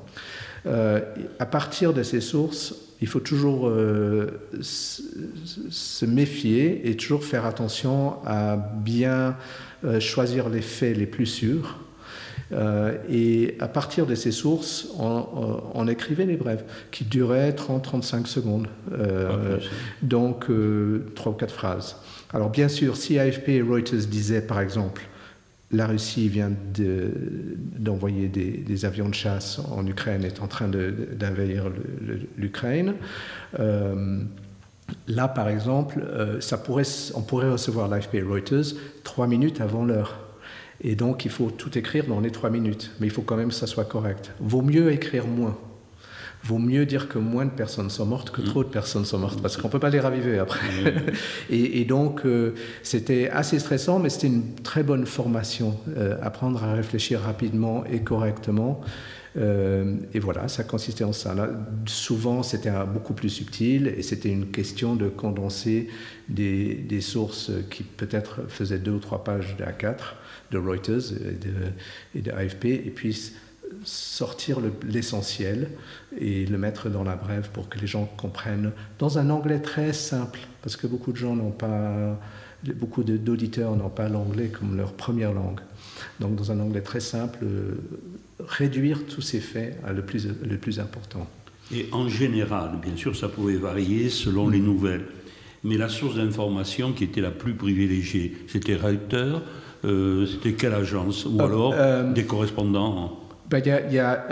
Euh, 0.67 1.01
à 1.39 1.47
partir 1.47 1.93
de 1.93 2.03
ces 2.03 2.21
sources, 2.21 2.75
il 3.01 3.09
faut 3.09 3.21
toujours 3.21 3.69
euh, 3.69 4.27
se 4.61 6.05
méfier 6.05 6.89
et 6.89 6.97
toujours 6.97 7.25
faire 7.25 7.47
attention 7.47 8.17
à 8.27 8.57
bien 8.57 9.37
euh, 9.85 10.01
choisir 10.01 10.49
les 10.49 10.61
faits 10.61 10.97
les 10.97 11.07
plus 11.07 11.27
sûrs. 11.27 11.79
et 13.09 13.57
à 13.61 13.69
partir 13.69 14.07
de 14.07 14.17
ces 14.17 14.33
sources, 14.33 14.89
on, 14.99 15.87
écrivait 15.87 16.27
les 16.27 16.37
brèves 16.37 16.65
qui 16.91 17.05
duraient 17.05 17.53
30-35 17.53 18.27
secondes, 18.27 18.67
donc 20.03 20.47
trois 21.15 21.31
ou 21.31 21.37
quatre 21.37 21.55
phrases. 21.55 21.97
Alors 22.33 22.51
bien 22.51 22.69
sûr, 22.69 22.97
si 22.97 23.21
AFP 23.21 23.51
et 23.51 23.63
Reuters 23.63 24.05
disaient 24.09 24.43
par 24.43 24.61
exemple 24.61 25.03
la 25.73 25.87
Russie 25.87 26.29
vient 26.29 26.51
d'envoyer 27.79 28.29
des, 28.29 28.85
avions 28.85 29.09
de 29.09 29.15
chasse 29.15 29.61
en 29.71 29.87
Ukraine, 29.87 30.25
est 30.25 30.41
en 30.41 30.49
train 30.49 30.69
d'invahir 30.69 31.71
l'Ukraine. 32.37 32.95
Euh, 33.59 34.21
là, 35.07 35.29
par 35.29 35.49
exemple, 35.49 36.01
euh, 36.05 36.41
ça 36.41 36.59
pourrait, 36.59 36.85
on 37.15 37.23
pourrait 37.23 37.51
recevoir 37.51 37.89
l'AFP 37.89 38.19
Reuters 38.29 38.75
trois 39.05 39.29
minutes 39.29 39.61
avant 39.61 39.85
l'heure. 39.85 40.19
Et 40.81 40.97
donc, 40.97 41.25
il 41.25 41.31
faut 41.31 41.51
tout 41.51 41.77
écrire 41.79 42.07
dans 42.07 42.21
les 42.21 42.31
trois 42.31 42.51
minutes. 42.51 42.91
Mais 42.99 43.07
il 43.07 43.13
faut 43.13 43.23
quand 43.23 43.37
même 43.37 43.51
que 43.51 43.55
ça 43.55 43.67
soit 43.67 43.85
correct. 43.85 44.33
Vaut 44.41 44.63
mieux 44.63 44.91
écrire 44.91 45.27
moins 45.27 45.57
vaut 46.43 46.59
mieux 46.59 46.87
dire 46.87 47.09
que 47.09 47.19
moins 47.19 47.45
de 47.45 47.51
personnes 47.51 47.91
sont 47.91 48.07
mortes 48.07 48.31
que 48.31 48.41
mm. 48.41 48.45
trop 48.45 48.65
de 48.65 48.69
personnes 48.69 49.05
sont 49.05 49.19
mortes, 49.19 49.43
parce 49.43 49.57
qu'on 49.57 49.69
ne 49.69 49.73
peut 49.73 49.79
pas 49.79 49.91
les 49.91 50.01
raviver 50.01 50.39
après. 50.39 50.67
Mm. 50.69 51.13
et, 51.51 51.85
donc, 51.85 52.25
euh, 52.25 52.55
c'était 52.83 53.29
assez 53.29 53.59
stressant, 53.59 53.99
mais 53.99 54.09
c'était 54.09 54.29
une 54.29 54.55
très 54.63 54.83
bonne 54.83 55.07
formation, 55.07 55.79
euh, 55.97 56.17
apprendre 56.23 56.63
à 56.65 56.73
réfléchir 56.75 57.21
rapidement 57.21 57.85
et 57.85 58.01
correctement. 58.01 58.81
Euh, 59.37 59.97
et 60.13 60.19
voilà, 60.19 60.49
ça 60.49 60.65
consistait 60.65 61.05
en 61.05 61.13
ça. 61.13 61.35
souvent, 61.87 62.43
c'était 62.43 62.73
beaucoup 62.93 63.13
plus 63.13 63.29
subtil 63.29 63.87
et 63.87 64.03
c'était 64.03 64.31
une 64.31 64.51
question 64.51 64.97
de 64.97 65.09
condenser 65.09 65.89
des, 66.29 66.75
des 66.75 67.01
sources 67.01 67.53
qui 67.71 67.85
peut-être 67.85 68.41
faisaient 68.49 68.79
deux 68.79 68.93
ou 68.93 68.99
trois 68.99 69.23
pages 69.23 69.57
de 69.57 69.63
A4, 69.63 69.99
de 70.51 70.59
Reuters 70.59 71.13
et 71.13 71.35
de, 71.35 71.53
et 72.17 72.23
de 72.23 72.33
AFP, 72.33 72.65
et 72.65 72.93
puis 72.95 73.33
sortir 73.85 74.59
l'essentiel 74.87 75.71
et 76.19 76.47
le 76.47 76.59
mettre 76.59 76.89
dans 76.89 77.05
la 77.05 77.17
brève 77.17 77.51
pour 77.53 77.69
que 77.69 77.79
les 77.79 77.87
gens 77.87 78.05
comprennent 78.17 78.73
dans 78.99 79.19
un 79.19 79.31
anglais 79.31 79.61
très 79.61 79.93
simple, 79.93 80.41
parce 80.63 80.77
que 80.77 80.87
beaucoup 80.87 81.13
de 81.13 81.17
gens 81.17 81.35
n'ont 81.35 81.51
pas, 81.51 82.19
beaucoup 82.77 83.03
d'auditeurs 83.03 83.77
n'ont 83.77 83.89
pas 83.89 84.09
l'anglais 84.09 84.49
comme 84.49 84.77
leur 84.77 84.93
première 84.93 85.33
langue. 85.33 85.61
Donc 86.19 86.37
dans 86.37 86.53
un 86.53 86.61
anglais 86.61 86.83
très 86.83 87.01
simple, 87.01 87.39
euh, 87.43 87.75
réduire 88.41 89.07
tous 89.07 89.23
ces 89.23 89.41
faits 89.41 89.79
à 89.85 89.93
le 89.93 90.03
plus, 90.03 90.27
le 90.27 90.57
plus 90.57 90.81
important. 90.81 91.27
Et 91.73 91.89
en 91.93 92.09
général, 92.09 92.79
bien 92.83 92.97
sûr, 92.97 93.15
ça 93.17 93.29
pouvait 93.29 93.57
varier 93.57 94.11
selon 94.11 94.49
les 94.49 94.61
nouvelles. 94.61 95.07
Mais 95.63 95.77
la 95.77 95.89
source 95.89 96.17
d'information 96.17 96.93
qui 96.93 97.05
était 97.05 97.21
la 97.21 97.31
plus 97.31 97.55
privilégiée, 97.55 98.37
c'était 98.49 98.77
Reuters, 98.77 99.43
euh, 99.85 100.27
c'était 100.27 100.55
quelle 100.55 100.75
agence? 100.75 101.27
Ou 101.27 101.39
euh, 101.41 101.45
alors 101.45 102.13
des 102.13 102.25
correspondants? 102.25 103.30
Ben, 103.51 103.59
il 103.59 103.67
y 103.67 103.99
a, 103.99 104.29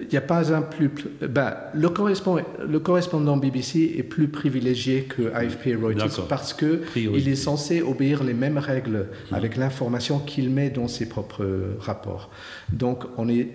il 0.00 0.08
n'y 0.08 0.16
a 0.16 0.20
pas 0.20 0.54
un 0.54 0.62
plus. 0.62 0.90
Ben, 1.20 1.54
le, 1.74 1.88
correspondant, 1.88 2.42
le 2.66 2.78
correspondant 2.78 3.36
BBC 3.36 3.96
est 3.98 4.02
plus 4.02 4.28
privilégié 4.28 5.02
que 5.02 5.32
AFP 5.34 5.66
et 5.68 5.74
Reuters 5.74 6.26
parce 6.28 6.54
qu'il 6.54 7.28
est 7.28 7.34
censé 7.34 7.82
obéir 7.82 8.24
les 8.24 8.34
mêmes 8.34 8.58
règles 8.58 9.08
mmh. 9.30 9.34
avec 9.34 9.56
l'information 9.56 10.18
qu'il 10.18 10.50
met 10.50 10.70
dans 10.70 10.88
ses 10.88 11.08
propres 11.08 11.76
rapports. 11.80 12.30
Donc, 12.72 13.04
on 13.18 13.28
est, 13.28 13.48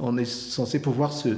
on 0.00 0.16
est 0.16 0.24
censé 0.24 0.80
pouvoir 0.80 1.12
se 1.12 1.28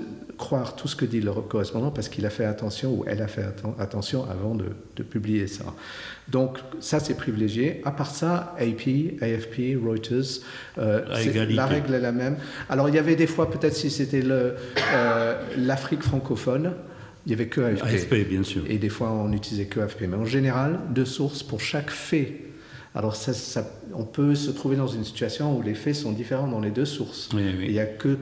croire 0.40 0.75
tout 0.75 0.88
ce 0.88 0.97
que 0.97 1.05
dit 1.05 1.21
le 1.21 1.33
correspondant 1.33 1.90
parce 1.90 2.09
qu'il 2.09 2.25
a 2.25 2.31
fait 2.31 2.47
attention 2.47 2.93
ou 2.93 3.05
elle 3.07 3.21
a 3.21 3.29
fait 3.29 3.45
attention 3.79 4.25
avant 4.29 4.55
de, 4.55 4.67
de 4.97 5.02
publier 5.02 5.47
ça. 5.47 5.67
Donc 6.29 6.59
ça, 6.81 6.99
c'est 6.99 7.14
privilégié. 7.14 7.83
À 7.85 7.90
part 7.90 8.11
ça, 8.11 8.57
AP, 8.59 9.21
AFP, 9.21 9.76
Reuters, 9.85 10.40
euh, 10.79 11.05
la 11.50 11.67
règle 11.67 11.95
est 11.95 12.00
la 12.00 12.12
même. 12.12 12.37
Alors 12.69 12.88
il 12.88 12.95
y 12.95 12.99
avait 12.99 13.17
des 13.17 13.26
fois, 13.26 13.50
peut-être 13.50 13.75
si 13.75 13.90
c'était 13.90 14.23
euh, 14.25 15.43
l'Afrique 15.59 16.02
francophone, 16.02 16.73
il 17.26 17.29
n'y 17.29 17.35
avait 17.35 17.49
que 17.49 17.61
AFP. 17.61 17.85
AFP, 17.85 18.29
bien 18.29 18.43
sûr. 18.43 18.62
Et 18.67 18.79
des 18.79 18.88
fois, 18.88 19.12
on 19.12 19.29
n'utilisait 19.29 19.67
que 19.67 19.81
AFP. 19.81 20.05
Mais 20.09 20.17
en 20.17 20.25
général, 20.25 20.81
deux 20.90 21.05
sources 21.05 21.43
pour 21.43 21.61
chaque 21.61 21.90
fait 21.90 22.50
Alors 22.94 23.14
ça, 23.14 23.62
on 23.94 24.04
peut 24.04 24.35
se 24.35 24.50
trouver 24.50 24.76
dans 24.76 24.88
une 24.88 25.04
situation 25.04 25.56
où 25.56 25.62
les 25.62 25.75
faits 25.75 25.94
sont 25.94 26.11
différents 26.11 26.49
dans 26.49 26.61
les 26.61 26.70
deux 26.70 26.85
sources. 26.85 27.28
Il 27.32 27.70
n'y 27.70 27.78
a 27.78 27.87
que 27.87 28.18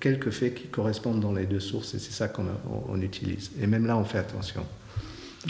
quelques, 0.00 0.30
faits 0.30 0.54
qui 0.54 0.68
correspondent 0.68 1.20
dans 1.20 1.32
les 1.32 1.44
deux 1.44 1.60
sources 1.60 1.94
et 1.94 1.98
c'est 1.98 2.12
ça 2.12 2.28
qu'on 2.28 2.46
on 2.88 3.00
utilise. 3.02 3.50
Et 3.60 3.66
même 3.66 3.86
là, 3.86 3.96
on 3.98 4.04
fait 4.04 4.18
attention. 4.18 4.62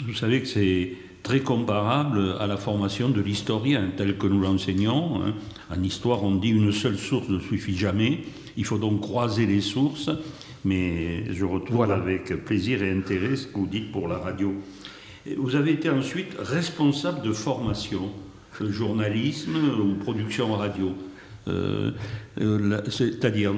Vous 0.05 0.13
savez 0.13 0.41
que 0.41 0.47
c'est 0.47 0.91
très 1.23 1.39
comparable 1.39 2.35
à 2.39 2.47
la 2.47 2.57
formation 2.57 3.09
de 3.09 3.21
l'historien 3.21 3.89
tel 3.95 4.17
que 4.17 4.27
nous 4.27 4.41
l'enseignons. 4.41 5.23
Hein. 5.23 5.33
En 5.73 5.81
histoire, 5.81 6.23
on 6.23 6.35
dit 6.35 6.49
une 6.49 6.73
seule 6.73 6.97
source 6.97 7.29
ne 7.29 7.39
suffit 7.39 7.77
jamais. 7.77 8.19
Il 8.57 8.65
faut 8.65 8.77
donc 8.77 8.99
croiser 8.99 9.45
les 9.45 9.61
sources. 9.61 10.09
Mais 10.65 11.33
je 11.33 11.45
retrouve 11.45 11.89
avec 11.89 12.43
plaisir 12.43 12.83
et 12.83 12.91
intérêt 12.91 13.37
ce 13.37 13.47
que 13.47 13.57
vous 13.57 13.67
dites 13.67 13.93
pour 13.93 14.09
la 14.09 14.17
radio. 14.17 14.53
Vous 15.37 15.55
avez 15.55 15.71
été 15.71 15.89
ensuite 15.89 16.35
responsable 16.37 17.21
de 17.21 17.31
formation 17.31 18.09
journalisme 18.65 19.55
ou 19.55 19.95
production 19.95 20.53
radio. 20.53 20.93
Euh, 21.47 21.91
euh, 22.41 22.81
c'est-à-dire, 22.89 23.53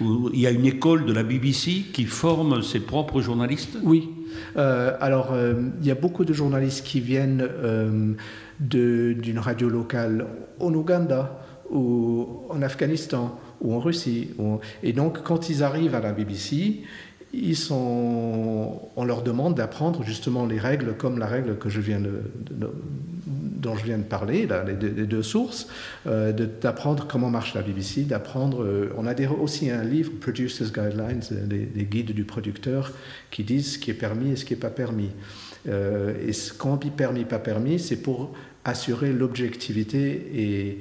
il 0.00 0.40
y 0.40 0.46
a 0.46 0.50
une 0.50 0.66
école 0.66 1.04
de 1.04 1.12
la 1.12 1.22
BBC 1.22 1.84
qui 1.92 2.04
forme 2.04 2.62
ses 2.62 2.80
propres 2.80 3.20
journalistes? 3.20 3.78
Oui. 3.82 4.10
Euh, 4.56 4.96
alors, 5.00 5.34
il 5.80 5.86
y 5.86 5.90
a 5.90 5.94
beaucoup 5.94 6.24
de 6.24 6.32
journalistes 6.32 6.84
qui 6.84 7.00
viennent 7.00 7.48
d'une 8.60 9.38
radio 9.38 9.68
locale 9.68 10.26
en 10.60 10.74
Ouganda 10.74 11.40
ou 11.70 12.26
en 12.48 12.62
Afghanistan 12.62 13.38
ou 13.60 13.74
en 13.74 13.80
Russie. 13.80 14.30
Et 14.82 14.92
donc, 14.92 15.22
quand 15.22 15.48
ils 15.48 15.62
arrivent 15.62 15.94
à 15.94 16.00
la 16.00 16.12
BBC, 16.12 16.82
on 17.70 19.04
leur 19.04 19.22
demande 19.22 19.54
d'apprendre 19.54 20.02
justement 20.02 20.46
les 20.46 20.58
règles 20.58 20.94
comme 20.96 21.18
la 21.18 21.26
règle 21.26 21.56
dont 23.58 23.76
je 23.76 23.84
viens 23.84 23.98
de 23.98 24.02
parler, 24.02 24.46
là, 24.46 24.64
les, 24.64 24.74
deux, 24.74 25.22
sources, 25.22 25.68
euh, 26.06 26.32
d'apprendre 26.32 27.06
comment 27.06 27.30
marche 27.30 27.54
la 27.54 27.62
BBC, 27.62 28.02
d'apprendre. 28.02 28.62
Euh, 28.62 28.92
on 28.96 29.06
a 29.06 29.14
aussi 29.40 29.70
un 29.70 29.82
livre, 29.82 30.12
Producers 30.20 30.66
Guidelines, 30.66 31.22
les, 31.50 31.84
guides 31.84 32.12
du 32.12 32.24
producteur, 32.24 32.92
qui 33.30 33.44
disent 33.44 33.74
ce 33.74 33.78
qui 33.78 33.90
est 33.90 33.94
permis 33.94 34.32
et 34.32 34.36
ce 34.36 34.44
qui 34.44 34.54
n'est 34.54 34.60
pas 34.60 34.70
permis. 34.70 35.10
Euh, 35.68 36.14
et 36.26 36.32
quand 36.56 36.74
on 36.74 36.76
dit 36.76 36.90
permis, 36.90 37.24
pas 37.24 37.38
permis, 37.38 37.78
c'est 37.78 37.96
pour 37.96 38.32
assurer 38.64 39.12
l'objectivité 39.12 40.30
et 40.34 40.80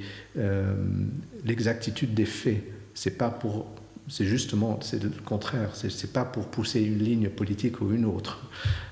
l'exactitude 1.46 2.14
des 2.14 2.26
faits. 2.26 2.62
C'est 2.94 3.18
pas 3.18 3.30
pour 3.30 3.68
c'est 4.10 4.26
justement 4.26 4.80
c'est 4.82 5.04
le 5.04 5.12
contraire. 5.26 5.72
C'est 5.74 5.88
n'est 5.88 6.10
pas 6.12 6.24
pour 6.24 6.46
pousser 6.48 6.82
une 6.82 7.00
ligne 7.00 7.30
politique 7.30 7.82
ou 7.82 7.92
une 7.92 8.06
autre. 8.06 8.40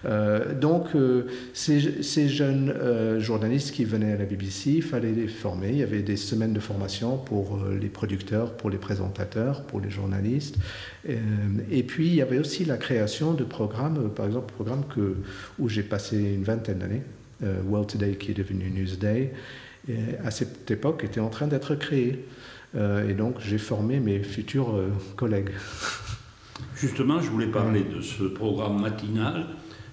Euh, 0.05 0.53
donc, 0.53 0.87
euh, 0.95 1.27
ces, 1.53 2.27
jeunes 2.27 2.69
euh, 2.69 3.19
journalistes 3.19 3.71
qui 3.71 3.85
venaient 3.85 4.11
à 4.11 4.17
la 4.17 4.25
BBC, 4.25 4.71
il 4.71 4.83
fallait 4.83 5.13
les 5.13 5.27
former. 5.27 5.69
Il 5.69 5.77
y 5.77 5.83
avait 5.83 6.01
des 6.01 6.17
semaines 6.17 6.53
de 6.53 6.59
formation 6.59 7.17
pour 7.17 7.59
les 7.79 7.87
producteurs, 7.87 8.53
pour 8.53 8.69
les 8.69 8.77
présentateurs, 8.77 9.63
pour 9.63 9.79
les 9.79 9.89
journalistes. 9.89 10.57
et 11.07 11.83
puis, 11.83 12.07
il 12.07 12.15
y 12.15 12.21
avait 12.21 12.39
aussi 12.39 12.65
la 12.65 12.77
création 12.77 13.33
de 13.33 13.43
programmes, 13.43 14.09
par 14.09 14.25
exemple, 14.25 14.53
programme 14.53 14.83
que, 14.93 15.15
où 15.59 15.69
j'ai 15.69 15.83
passé 15.83 16.17
une 16.17 16.43
vingtaine 16.43 16.79
d'années, 16.79 17.03
World 17.67 17.87
Today 17.87 18.15
qui 18.15 18.31
est 18.31 18.33
devenu 18.33 18.69
Newsday, 18.69 19.31
à 20.23 20.31
cette 20.31 20.69
époque 20.71 21.03
était 21.03 21.19
en 21.19 21.29
train 21.29 21.47
d'être 21.47 21.75
créé. 21.75 22.25
Euh, 22.75 23.09
et 23.09 23.13
donc, 23.13 23.35
j'ai 23.39 23.57
formé 23.57 23.99
mes 23.99 24.19
futurs 24.19 24.75
euh, 24.75 24.89
collègues. 25.15 25.49
Justement, 26.75 27.21
je 27.21 27.29
voulais 27.29 27.47
parler 27.47 27.83
de 27.83 28.01
ce 28.01 28.23
programme 28.23 28.81
matinal 28.81 29.47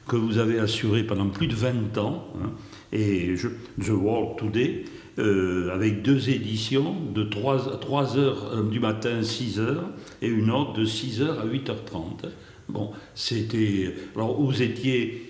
que 0.08 0.16
vous 0.16 0.38
avez 0.38 0.58
assuré 0.58 1.04
pendant 1.04 1.28
plus 1.28 1.46
de 1.46 1.54
20 1.54 1.96
ans, 1.98 2.26
hein, 2.42 2.50
et 2.92 3.34
The 3.80 3.90
World 3.90 4.36
Today, 4.36 4.84
euh, 5.18 5.72
avec 5.72 6.02
deux 6.02 6.28
éditions 6.28 6.96
de 7.14 7.22
3, 7.22 7.78
3 7.78 8.18
heures 8.18 8.64
du 8.64 8.80
matin, 8.80 9.22
6 9.22 9.60
heures, 9.60 9.84
et 10.20 10.28
une 10.28 10.50
autre 10.50 10.72
de 10.72 10.84
6 10.84 11.22
heures 11.22 11.40
à 11.40 11.46
8h30. 11.46 12.30
Bon, 12.68 12.90
c'était. 13.14 13.94
Alors, 14.16 14.40
vous 14.40 14.62
étiez 14.62 15.28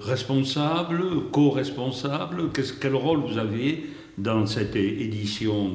responsable, 0.00 1.30
co-responsable, 1.30 2.50
quel 2.80 2.94
rôle 2.94 3.20
vous 3.20 3.38
aviez 3.38 3.86
dans 4.18 4.46
cette 4.46 4.76
édition 4.76 5.74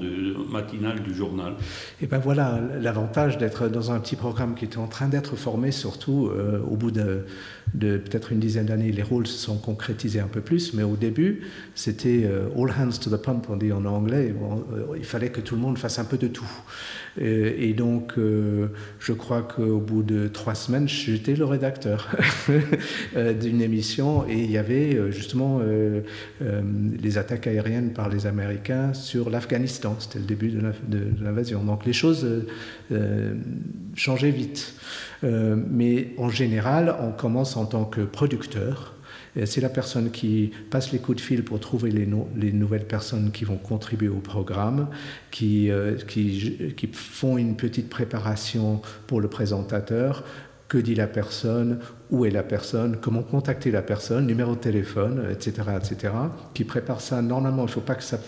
matinale 0.49 1.01
du 1.01 1.13
journal. 1.13 1.55
Et 2.01 2.07
ben 2.07 2.19
voilà 2.19 2.59
l'avantage 2.79 3.37
d'être 3.37 3.67
dans 3.67 3.91
un 3.91 3.99
petit 3.99 4.15
programme 4.15 4.55
qui 4.55 4.65
était 4.65 4.77
en 4.77 4.87
train 4.87 5.07
d'être 5.07 5.35
formé, 5.35 5.71
surtout 5.71 6.27
euh, 6.27 6.61
au 6.69 6.75
bout 6.75 6.91
de, 6.91 7.25
de 7.73 7.97
peut-être 7.97 8.31
une 8.31 8.39
dizaine 8.39 8.65
d'années, 8.65 8.91
les 8.91 9.03
rôles 9.03 9.27
se 9.27 9.37
sont 9.37 9.57
concrétisés 9.57 10.19
un 10.19 10.27
peu 10.27 10.41
plus, 10.41 10.73
mais 10.73 10.83
au 10.83 10.95
début, 10.95 11.41
c'était 11.75 12.23
euh, 12.23 12.47
all 12.57 12.71
hands 12.71 12.99
to 13.01 13.09
the 13.09 13.21
pump, 13.21 13.45
on 13.49 13.57
dit 13.57 13.71
en 13.71 13.85
anglais. 13.85 14.33
Euh, 14.73 14.97
il 14.97 15.05
fallait 15.05 15.29
que 15.29 15.41
tout 15.41 15.55
le 15.55 15.61
monde 15.61 15.77
fasse 15.77 15.99
un 15.99 16.05
peu 16.05 16.17
de 16.17 16.27
tout. 16.27 16.49
Et, 17.17 17.73
donc, 17.73 18.13
euh, 18.17 18.67
je 18.99 19.13
crois 19.13 19.41
qu'au 19.41 19.79
bout 19.79 20.03
de 20.03 20.27
trois 20.27 20.55
semaines, 20.55 20.87
j'étais 20.87 21.35
le 21.35 21.45
rédacteur 21.45 22.15
d'une 23.41 23.61
émission 23.61 24.25
et 24.27 24.39
il 24.39 24.49
y 24.49 24.57
avait 24.57 25.11
justement 25.11 25.59
les 26.39 27.17
attaques 27.17 27.47
aériennes 27.47 27.91
par 27.91 28.09
les 28.09 28.25
Américains 28.25 28.93
sur 28.93 29.29
l'Afghanistan. 29.29 29.95
C'était 29.99 30.19
le 30.19 30.25
début 30.25 30.49
de 30.49 31.07
l'invasion. 31.21 31.63
Donc, 31.63 31.85
les 31.85 31.93
choses 31.93 32.45
changeaient 33.95 34.31
vite. 34.31 34.75
mais 35.23 36.13
en 36.17 36.29
général, 36.29 36.95
on 37.01 37.11
commence 37.11 37.57
en 37.57 37.58
tant 37.65 37.85
que 37.85 38.01
producteur. 38.01 38.95
C'est 39.45 39.61
la 39.61 39.69
personne 39.69 40.11
qui 40.11 40.51
passe 40.71 40.91
les 40.91 40.99
coups 40.99 41.17
de 41.17 41.21
fil 41.21 41.43
pour 41.43 41.59
trouver 41.59 41.91
les, 41.91 42.07
les 42.35 42.51
nouvelles 42.51 42.87
personnes 42.87 43.31
qui 43.31 43.45
vont 43.45 43.57
contribuer 43.57 44.09
au 44.09 44.19
programme, 44.19 44.87
qui, 45.31 45.69
euh, 45.69 45.95
qui, 45.95 46.89
font 46.91 47.37
une 47.37 47.55
petite 47.55 47.89
préparation 47.89 48.81
pour 49.07 49.21
le 49.21 49.27
présentateur, 49.27 50.23
que 50.67 50.77
dit 50.77 50.95
la 50.95 51.07
personne, 51.07 51.79
où 52.11 52.25
est 52.25 52.31
la 52.31 52.43
personne, 52.43 52.97
comment 53.01 53.23
contacter 53.23 53.71
la 53.71 53.81
personne, 53.81 54.27
numéro 54.27 54.55
de 54.55 54.59
téléphone, 54.59 55.27
etc., 55.31 55.69
etc., 55.77 56.13
qui 56.53 56.63
prépare 56.63 57.01
ça. 57.01 57.21
Normalement, 57.21 57.63
il 57.63 57.67
ne 57.67 57.71
faut 57.71 57.81
pas 57.81 57.95
que 57.95 58.03
ça 58.03 58.19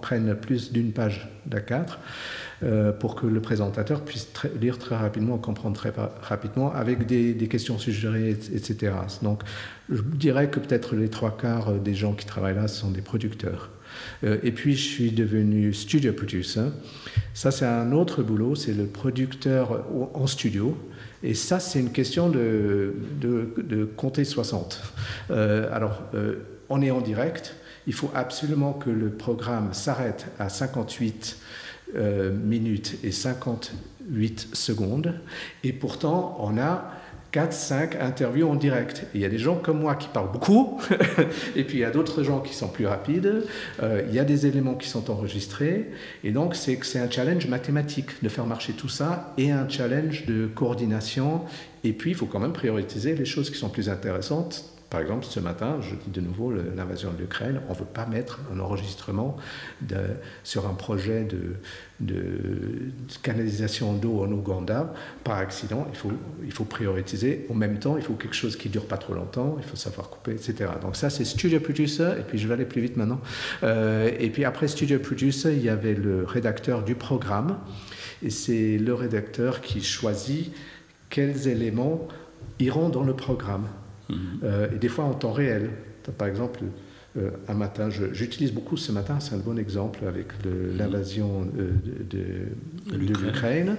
prenne 0.00 0.34
plus 0.34 0.72
d'une 0.72 0.92
page 0.92 1.28
d'A4. 1.48 1.98
Euh, 2.62 2.92
pour 2.92 3.14
que 3.14 3.26
le 3.26 3.40
présentateur 3.40 4.02
puisse 4.02 4.28
lire 4.60 4.76
très 4.78 4.94
rapidement, 4.94 5.38
comprendre 5.38 5.74
très 5.74 5.94
rapidement, 6.20 6.70
avec 6.70 7.06
des, 7.06 7.34
questions 7.48 7.78
suggérées, 7.78 8.36
etc. 8.52 8.92
Donc, 9.22 9.44
je 9.88 10.02
dirais 10.02 10.50
que 10.50 10.60
peut-être 10.60 10.94
les 10.94 11.08
trois 11.08 11.34
quarts 11.38 11.72
des 11.72 11.94
gens 11.94 12.12
qui 12.12 12.26
travaillent 12.26 12.56
là 12.56 12.68
sont 12.68 12.90
des 12.90 13.00
producteurs. 13.00 13.70
Euh, 14.24 14.36
et 14.42 14.52
puis, 14.52 14.76
je 14.76 14.86
suis 14.86 15.10
devenu 15.10 15.72
studio 15.72 16.12
producer. 16.12 16.66
Ça, 17.32 17.50
c'est 17.50 17.64
un 17.64 17.92
autre 17.92 18.22
boulot, 18.22 18.54
c'est 18.54 18.74
le 18.74 18.84
producteur 18.84 19.86
en 20.12 20.26
studio. 20.26 20.76
Et 21.22 21.32
ça, 21.32 21.60
c'est 21.60 21.80
une 21.80 21.92
question 21.92 22.28
de, 22.28 22.94
compter 23.96 24.24
60. 24.24 24.82
Euh, 25.30 25.74
alors, 25.74 26.02
on 26.68 26.82
est 26.82 26.90
en 26.90 27.00
direct. 27.00 27.54
Il 27.86 27.94
faut 27.94 28.10
absolument 28.14 28.74
que 28.74 28.90
le 28.90 29.08
programme 29.08 29.72
s'arrête 29.72 30.26
à 30.38 30.50
58 30.50 31.38
euh, 31.96 32.32
minutes 32.32 32.98
et 33.02 33.12
58 33.12 34.48
secondes. 34.52 35.14
Et 35.64 35.72
pourtant, 35.72 36.36
on 36.40 36.58
a 36.58 36.90
4-5 37.32 38.00
interviews 38.00 38.48
en 38.48 38.56
direct. 38.56 39.06
il 39.14 39.20
y 39.20 39.24
a 39.24 39.28
des 39.28 39.38
gens 39.38 39.54
comme 39.56 39.80
moi 39.80 39.94
qui 39.94 40.08
parlent 40.08 40.32
beaucoup, 40.32 40.80
et 41.56 41.64
puis 41.64 41.78
il 41.78 41.80
y 41.80 41.84
a 41.84 41.90
d'autres 41.90 42.22
gens 42.24 42.40
qui 42.40 42.54
sont 42.54 42.68
plus 42.68 42.86
rapides. 42.86 43.44
Euh, 43.82 44.02
il 44.08 44.14
y 44.14 44.18
a 44.18 44.24
des 44.24 44.46
éléments 44.46 44.74
qui 44.74 44.88
sont 44.88 45.10
enregistrés. 45.10 45.90
Et 46.24 46.32
donc, 46.32 46.56
c'est 46.56 46.98
un 46.98 47.10
challenge 47.10 47.46
mathématique 47.46 48.22
de 48.22 48.28
faire 48.28 48.46
marcher 48.46 48.72
tout 48.72 48.88
ça 48.88 49.32
et 49.38 49.52
un 49.52 49.68
challenge 49.68 50.26
de 50.26 50.46
coordination. 50.46 51.42
Et 51.84 51.92
puis, 51.92 52.10
il 52.10 52.16
faut 52.16 52.26
quand 52.26 52.40
même 52.40 52.52
prioriser 52.52 53.14
les 53.14 53.24
choses 53.24 53.50
qui 53.50 53.58
sont 53.58 53.68
plus 53.68 53.88
intéressantes 53.88 54.64
par 54.90 55.00
exemple, 55.00 55.24
ce 55.24 55.38
matin, 55.38 55.78
je 55.80 55.94
dis 55.94 56.10
de 56.10 56.20
nouveau 56.20 56.50
l'invasion 56.50 57.12
de 57.12 57.18
l'Ukraine, 57.18 57.60
on 57.68 57.74
ne 57.74 57.78
veut 57.78 57.84
pas 57.84 58.06
mettre 58.06 58.40
un 58.52 58.58
enregistrement 58.58 59.36
sur 60.42 60.68
un 60.68 60.74
projet 60.74 61.24
de, 61.24 62.10
canalisation 63.22 63.92
d'eau 63.94 64.24
en 64.24 64.32
Ouganda 64.32 64.92
par 65.22 65.38
accident. 65.38 65.86
Il 65.92 65.96
faut, 65.96 66.12
il 66.44 66.66
prioriser. 66.66 67.46
En 67.50 67.54
même 67.54 67.78
temps, 67.78 67.96
il 67.96 68.02
faut 68.02 68.14
quelque 68.14 68.34
chose 68.34 68.56
qui 68.56 68.66
ne 68.66 68.72
dure 68.72 68.86
pas 68.86 68.98
trop 68.98 69.14
longtemps, 69.14 69.56
il 69.58 69.64
faut 69.64 69.76
savoir 69.76 70.10
couper, 70.10 70.32
etc. 70.32 70.70
Donc 70.82 70.96
ça, 70.96 71.08
c'est 71.08 71.24
Studio 71.24 71.60
Producer, 71.60 72.14
et 72.18 72.22
puis 72.22 72.38
je 72.38 72.48
vais 72.48 72.54
aller 72.54 72.64
plus 72.64 72.80
vite 72.80 72.96
maintenant. 72.96 73.20
Euh, 73.62 74.10
et 74.18 74.30
puis 74.30 74.44
après 74.44 74.66
Studio 74.66 74.98
Producer, 74.98 75.52
il 75.52 75.62
y 75.62 75.68
avait 75.68 75.94
le 75.94 76.24
rédacteur 76.24 76.82
du 76.82 76.96
programme, 76.96 77.58
et 78.24 78.30
c'est 78.30 78.76
le 78.76 78.92
rédacteur 78.92 79.60
qui 79.60 79.82
choisit 79.82 80.52
quels 81.10 81.46
éléments 81.46 82.08
iront 82.58 82.88
dans 82.88 83.04
le 83.04 83.14
programme. 83.14 83.68
Mhm. 84.10 84.16
Euh, 84.44 84.68
et 84.74 84.78
des 84.78 84.88
fois 84.88 85.04
en 85.04 85.14
temps 85.14 85.32
réel. 85.32 85.70
Par 86.18 86.28
exemple, 86.28 86.60
euh, 87.16 87.30
un 87.48 87.54
matin, 87.54 87.88
j'utilise 87.90 88.52
beaucoup 88.52 88.76
ce 88.76 88.92
matin, 88.92 89.18
c'est 89.20 89.34
un 89.34 89.38
bon 89.38 89.58
exemple 89.58 90.00
avec 90.06 90.28
l'invasion 90.76 91.44
de, 91.44 91.70
de, 92.08 92.92
de 92.92 92.96
l'Ukraine. 92.96 93.76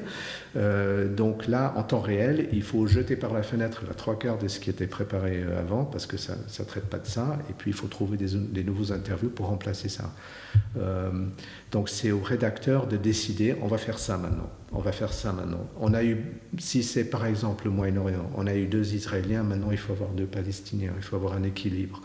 Euh, 0.55 1.07
donc 1.07 1.47
là, 1.47 1.73
en 1.77 1.83
temps 1.83 2.01
réel, 2.01 2.49
il 2.51 2.63
faut 2.63 2.85
jeter 2.87 3.15
par 3.15 3.33
la 3.33 3.43
fenêtre 3.43 3.83
la 3.87 3.93
trois 3.93 4.17
quarts 4.17 4.37
de 4.37 4.47
ce 4.47 4.59
qui 4.59 4.69
était 4.69 4.87
préparé 4.87 5.43
euh, 5.43 5.59
avant, 5.59 5.85
parce 5.85 6.05
que 6.05 6.17
ça 6.17 6.35
ne 6.35 6.65
traite 6.65 6.85
pas 6.85 6.99
de 6.99 7.07
ça, 7.07 7.37
et 7.49 7.53
puis 7.53 7.71
il 7.71 7.73
faut 7.73 7.87
trouver 7.87 8.17
des, 8.17 8.35
des 8.35 8.63
nouveaux 8.63 8.91
interviews 8.91 9.29
pour 9.29 9.47
remplacer 9.47 9.89
ça. 9.89 10.11
donc 11.71 11.89
c'est 11.89 12.11
au 12.11 12.19
rédacteur 12.19 12.87
de 12.87 12.97
décider, 12.97 13.55
on 13.61 13.67
va 13.67 13.77
faire 13.77 13.99
ça 13.99 14.17
maintenant, 14.17 14.49
on 14.71 14.79
va 14.79 14.91
faire 14.91 15.13
ça 15.13 15.31
maintenant. 15.31 15.65
On 15.79 15.93
a 15.93 16.03
eu, 16.03 16.17
si 16.57 16.83
c'est 16.83 17.05
par 17.05 17.25
exemple 17.25 17.65
le 17.65 17.71
Moyen-Orient, 17.71 18.29
on 18.35 18.47
a 18.47 18.55
eu 18.55 18.67
deux 18.67 18.93
Israéliens, 18.93 19.43
maintenant 19.43 19.71
il 19.71 19.77
faut 19.77 19.93
avoir 19.93 20.09
deux 20.09 20.25
Palestiniens, 20.25 20.93
il 20.97 21.03
faut 21.03 21.15
avoir 21.15 21.33
un 21.33 21.43
équilibre. 21.43 22.01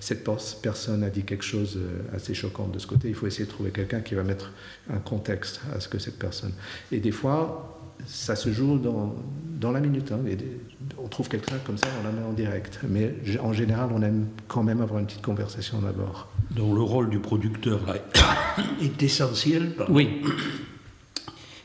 cette 0.00 0.28
personne 0.62 1.02
a 1.02 1.10
dit 1.10 1.22
quelque 1.22 1.44
chose 1.44 1.76
euh, 1.76 2.16
assez 2.16 2.34
choquant 2.34 2.68
de 2.68 2.78
ce 2.78 2.86
côté, 2.86 3.08
il 3.08 3.14
faut 3.14 3.26
essayer 3.26 3.44
de 3.44 3.50
trouver 3.50 3.70
quelqu'un 3.70 4.00
qui 4.00 4.14
va 4.14 4.22
mettre 4.22 4.52
un 4.90 4.98
contexte 4.98 5.60
à 5.74 5.80
ce 5.80 5.88
que 5.88 5.98
cette 5.98 6.18
personne. 6.18 6.52
Et 6.92 7.00
des 7.00 7.10
fois, 7.10 7.55
ça 8.06 8.36
se 8.36 8.52
joue 8.52 8.78
dans, 8.78 9.14
dans 9.60 9.72
la 9.72 9.80
minute. 9.80 10.12
Hein, 10.12 10.18
on 11.02 11.08
trouve 11.08 11.28
quelqu'un 11.28 11.56
comme 11.64 11.78
ça, 11.78 11.88
on 12.00 12.04
la 12.04 12.12
met 12.12 12.22
en 12.22 12.32
direct. 12.32 12.80
Mais 12.88 13.14
en 13.42 13.52
général, 13.52 13.90
on 13.94 14.02
aime 14.02 14.26
quand 14.48 14.62
même 14.62 14.80
avoir 14.80 15.00
une 15.00 15.06
petite 15.06 15.22
conversation 15.22 15.80
d'abord. 15.80 16.28
Donc 16.50 16.74
le 16.74 16.82
rôle 16.82 17.10
du 17.10 17.18
producteur 17.18 17.80
là, 17.86 17.94
est 18.82 19.02
essentiel. 19.02 19.74
Oui. 19.88 20.22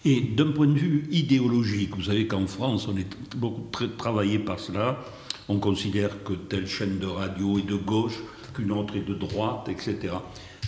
Et 0.03 0.21
d'un 0.21 0.51
point 0.51 0.67
de 0.67 0.79
vue 0.79 1.07
idéologique, 1.11 1.95
vous 1.95 2.03
savez 2.03 2.25
qu'en 2.25 2.47
France, 2.47 2.87
on 2.87 2.97
est 2.97 3.07
beaucoup 3.35 3.61
travaillé 3.97 4.39
par 4.39 4.59
cela. 4.59 4.99
On 5.47 5.59
considère 5.59 6.23
que 6.23 6.33
telle 6.33 6.67
chaîne 6.67 6.97
de 6.97 7.05
radio 7.05 7.59
est 7.59 7.67
de 7.67 7.75
gauche, 7.75 8.19
qu'une 8.55 8.71
autre 8.71 8.95
est 8.95 9.07
de 9.07 9.13
droite, 9.13 9.69
etc. 9.69 10.13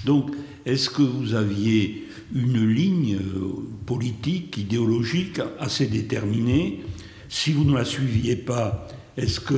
Donc, 0.06 0.32
est-ce 0.66 0.90
que 0.90 1.02
vous 1.02 1.34
aviez 1.34 2.08
une 2.34 2.66
ligne 2.66 3.16
euh, 3.16 3.66
politique, 3.86 4.58
idéologique 4.58 5.40
assez 5.60 5.88
déterminée? 5.88 6.82
Si 7.30 7.52
vous 7.52 7.64
ne 7.64 7.76
la 7.76 7.86
suiviez 7.86 8.36
pas, 8.36 8.88
est-ce 9.18 9.40
que 9.40 9.54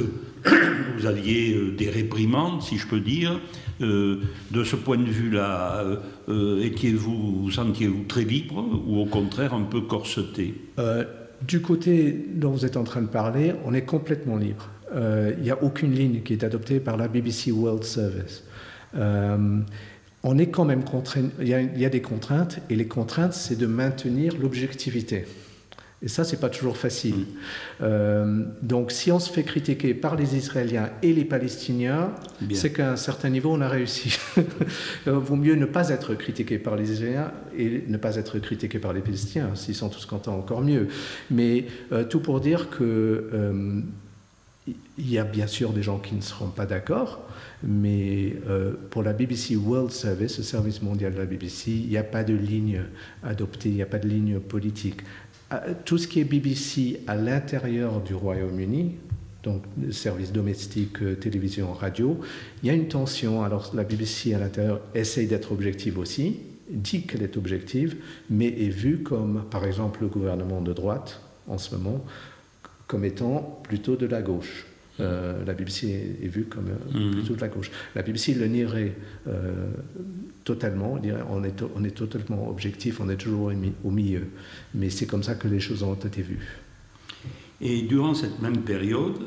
vous 0.98 1.06
aviez 1.06 1.54
euh, 1.54 1.72
des 1.76 1.90
réprimandes, 1.90 2.62
si 2.62 2.78
je 2.78 2.88
peux 2.88 3.00
dire? 3.00 3.40
Euh, 3.82 4.22
De 4.52 4.64
ce 4.64 4.76
point 4.76 4.98
de 4.98 5.10
vue-là, 5.10 5.84
étiez-vous, 6.62 7.44
vous 7.44 7.52
sentiez-vous 7.52 8.06
très 8.08 8.24
libre 8.24 8.64
ou 8.88 9.02
au 9.02 9.06
contraire 9.06 9.54
un 9.54 9.64
peu 9.64 9.82
corseté? 9.82 10.54
Du 11.46 11.62
côté 11.62 12.26
dont 12.34 12.52
vous 12.52 12.66
êtes 12.66 12.78
en 12.78 12.86
train 12.86 13.02
de 13.02 13.08
parler, 13.08 13.54
on 13.66 13.74
est 13.74 13.84
complètement 13.84 14.38
libre. 14.38 14.70
Il 14.94 15.44
n'y 15.44 15.52
a 15.52 15.62
aucune 15.62 15.94
ligne 15.94 16.22
qui 16.22 16.32
est 16.32 16.46
adoptée 16.46 16.80
par 16.80 16.96
la 16.96 17.10
BBC 17.10 17.52
World 17.52 17.84
Service. 17.84 18.44
Euh, 20.26 20.30
on 20.30 20.38
est 20.38 20.48
quand 20.48 20.66
même 20.66 20.84
contraint, 20.84 21.30
il 21.40 21.48
y, 21.48 21.86
a, 21.86 21.90
des 21.90 22.02
contraintes, 22.02 22.60
et 22.70 22.76
les 22.76 22.88
contraintes, 22.88 23.34
c'est 23.34 23.58
de 23.58 23.68
maintenir 23.68 24.36
l'objectivité. 24.40 25.26
Et 26.02 26.08
ça, 26.08 26.24
c'est 26.24 26.40
pas 26.40 26.50
toujours 26.50 26.78
facile. 26.78 27.16
Mm. 27.16 27.26
Euh, 27.82 28.44
donc, 28.62 28.92
si 28.92 29.12
on 29.12 29.20
se 29.20 29.32
fait 29.32 29.44
critiquer 29.44 29.94
par 29.94 30.16
les 30.16 30.36
Israéliens 30.36 30.90
et 31.02 31.14
les 31.14 31.26
Palestiniens, 31.26 32.12
c'est 32.54 32.74
qu'à 32.74 32.92
un 32.92 32.96
certain 32.96 33.30
niveau, 33.30 33.52
on 33.52 33.62
a 33.62 33.70
réussi. 33.70 34.18
Vaut 35.06 35.36
mieux 35.36 35.56
ne 35.56 35.66
pas 35.66 35.90
être 35.90 36.14
critiqué 36.14 36.60
par 36.60 36.76
les 36.76 36.92
Israéliens 36.92 37.32
et 37.58 37.86
ne 37.88 37.98
pas 37.98 38.18
être 38.18 38.38
critiqué 38.40 38.78
par 38.78 38.94
les 38.94 39.02
Palestiniens. 39.02 39.56
S'ils 39.56 39.76
sont 39.76 39.90
tous 39.90 40.06
contents, 40.06 40.38
encore 40.38 40.62
mieux. 40.62 40.90
Mais 41.32 41.66
tout 42.10 42.20
pour 42.20 42.40
dire 42.40 42.70
que 42.70 43.84
il 44.68 45.12
y 45.12 45.20
a 45.20 45.24
bien 45.24 45.48
sûr 45.48 45.74
des 45.74 45.84
gens 45.84 46.00
qui 46.00 46.16
ne 46.16 46.22
seront 46.22 46.48
pas 46.48 46.66
d'accord, 46.66 47.22
mais 47.64 48.36
euh, 48.48 48.74
pour 48.90 49.04
la 49.04 49.14
BBC 49.14 49.56
World 49.56 49.92
Service, 49.92 50.38
le 50.38 50.44
service 50.44 50.82
mondial 50.82 51.14
de 51.14 51.20
la 51.20 51.26
BBC, 51.26 51.72
il 51.72 51.88
n'y 51.88 51.98
a 51.98 52.04
pas 52.04 52.24
de 52.24 52.34
ligne 52.34 52.82
adoptée, 53.24 53.70
il 53.70 53.76
n'y 53.76 53.82
a 53.82 53.88
pas 53.88 54.00
de 54.00 54.08
ligne 54.08 54.40
politique. 54.40 55.02
Euh, 55.54 55.74
tout 55.86 55.98
ce 55.98 56.08
qui 56.08 56.20
est 56.20 56.24
BBC 56.24 57.02
à 57.06 57.16
l'intérieur 57.16 58.02
du 58.02 58.16
Royaume-Uni, 58.16 58.96
donc 59.44 59.64
service 59.92 60.32
domestique, 60.32 61.02
euh, 61.04 61.16
télévision, 61.16 61.72
radio, 61.72 62.20
il 62.64 62.68
y 62.68 62.70
a 62.72 62.74
une 62.74 62.88
tension. 62.88 63.44
Alors 63.44 63.72
la 63.76 63.84
BBC 63.84 64.34
à 64.34 64.40
l'intérieur 64.40 64.82
essaye 64.96 65.28
d'être 65.28 65.52
objective 65.52 66.00
aussi, 66.00 66.40
dit 66.72 67.04
qu'elle 67.04 67.22
est 67.22 67.38
objective, 67.38 67.98
mais 68.32 68.48
est 68.48 68.70
vue 68.70 69.04
comme, 69.04 69.46
par 69.52 69.66
exemple, 69.66 70.02
le 70.02 70.08
gouvernement 70.08 70.62
de 70.62 70.74
droite 70.74 71.22
en 71.48 71.60
ce 71.60 71.76
moment, 71.76 72.04
comme 72.88 73.06
étant 73.06 73.62
plutôt 73.64 73.96
de 73.96 74.06
la 74.06 74.22
gauche. 74.22 74.66
Euh, 75.02 75.44
la 75.46 75.54
BBC 75.54 76.18
est, 76.24 76.28
vue 76.28 76.46
comme 76.46 76.68
euh, 76.70 77.00
mhm. 77.00 77.12
plutôt 77.12 77.36
de 77.36 77.42
la 77.42 77.50
gauche. 77.50 77.70
La 77.96 78.02
BBC 78.02 78.34
le 78.34 78.48
nierait 78.48 78.96
euh, 79.28 79.68
totalement, 80.46 80.94
on, 80.94 80.98
dirait, 80.98 81.24
on, 81.30 81.44
est, 81.44 81.64
on 81.76 81.84
est 81.84 81.92
totalement 81.92 82.50
objectif, 82.50 83.02
on 83.02 83.10
est 83.10 83.18
toujours 83.18 83.52
au 83.84 83.92
milieu. 83.92 84.28
Mais 84.74 84.90
c'est 84.90 85.06
comme 85.06 85.24
ça 85.24 85.36
que 85.36 85.48
les 85.48 85.60
choses 85.60 85.84
ont 85.84 85.96
été 85.96 86.22
vues. 86.22 86.48
Et 87.60 87.82
durant 87.82 88.14
cette 88.14 88.42
même 88.42 88.60
période, 88.60 89.20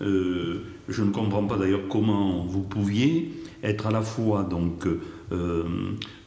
je 0.00 1.02
ne 1.02 1.10
comprends 1.10 1.44
pas 1.44 1.56
d'ailleurs 1.56 1.88
comment 1.88 2.44
vous 2.44 2.62
pouviez 2.62 3.32
être 3.62 3.86
à 3.86 3.90
la 3.90 4.02
fois 4.02 4.42
donc 4.42 4.86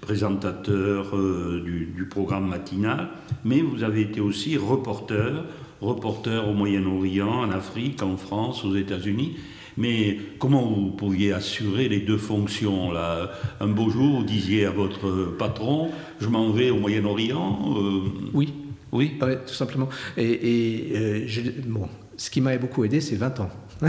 présentateur 0.02 1.16
du, 1.64 1.86
du, 1.86 2.06
programme 2.06 2.48
matinal, 2.48 3.10
mais 3.44 3.62
vous 3.62 3.84
avez 3.84 4.02
été 4.02 4.22
aussi 4.22 4.58
reporter 4.58 5.44
reporter 5.82 6.48
au 6.48 6.54
Moyen-Orient, 6.54 7.42
en 7.42 7.52
Afrique, 7.52 8.02
en 8.04 8.18
France, 8.18 8.64
aux 8.64 8.76
États-Unis. 8.76 9.36
Mais 9.78 10.18
comment 10.40 10.66
vous 10.66 10.90
pouviez 10.90 11.34
assurer 11.34 11.88
les 11.88 12.00
deux 12.00 12.18
fonctions 12.18 12.92
là? 12.92 13.32
Un 13.60 13.68
beau 13.68 13.90
jour, 13.90 14.18
vous 14.18 14.24
disiez 14.24 14.66
à 14.66 14.72
votre 14.72 15.36
patron, 15.38 15.92
je 16.20 16.28
m'en 16.28 16.50
vais 16.50 16.72
au 16.72 16.78
Moyen-Orient 16.78 17.76
euh, 17.78 18.02
Oui. 18.34 18.54
Oui, 18.94 19.20
tout 19.46 19.54
simplement. 19.54 19.90
Et, 20.16 20.94
euh, 20.96 21.28
bon, 21.66 21.90
ce 22.16 22.30
qui 22.30 22.40
m'a 22.40 22.58
beaucoup 22.58 22.86
aidé, 22.86 23.02
c'est 23.02 23.18
20 23.18 23.42
ans. 23.42 23.50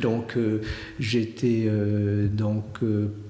donc 0.00 0.36
euh, 0.36 0.62
j'étais 0.98 1.70
donc 2.32 2.80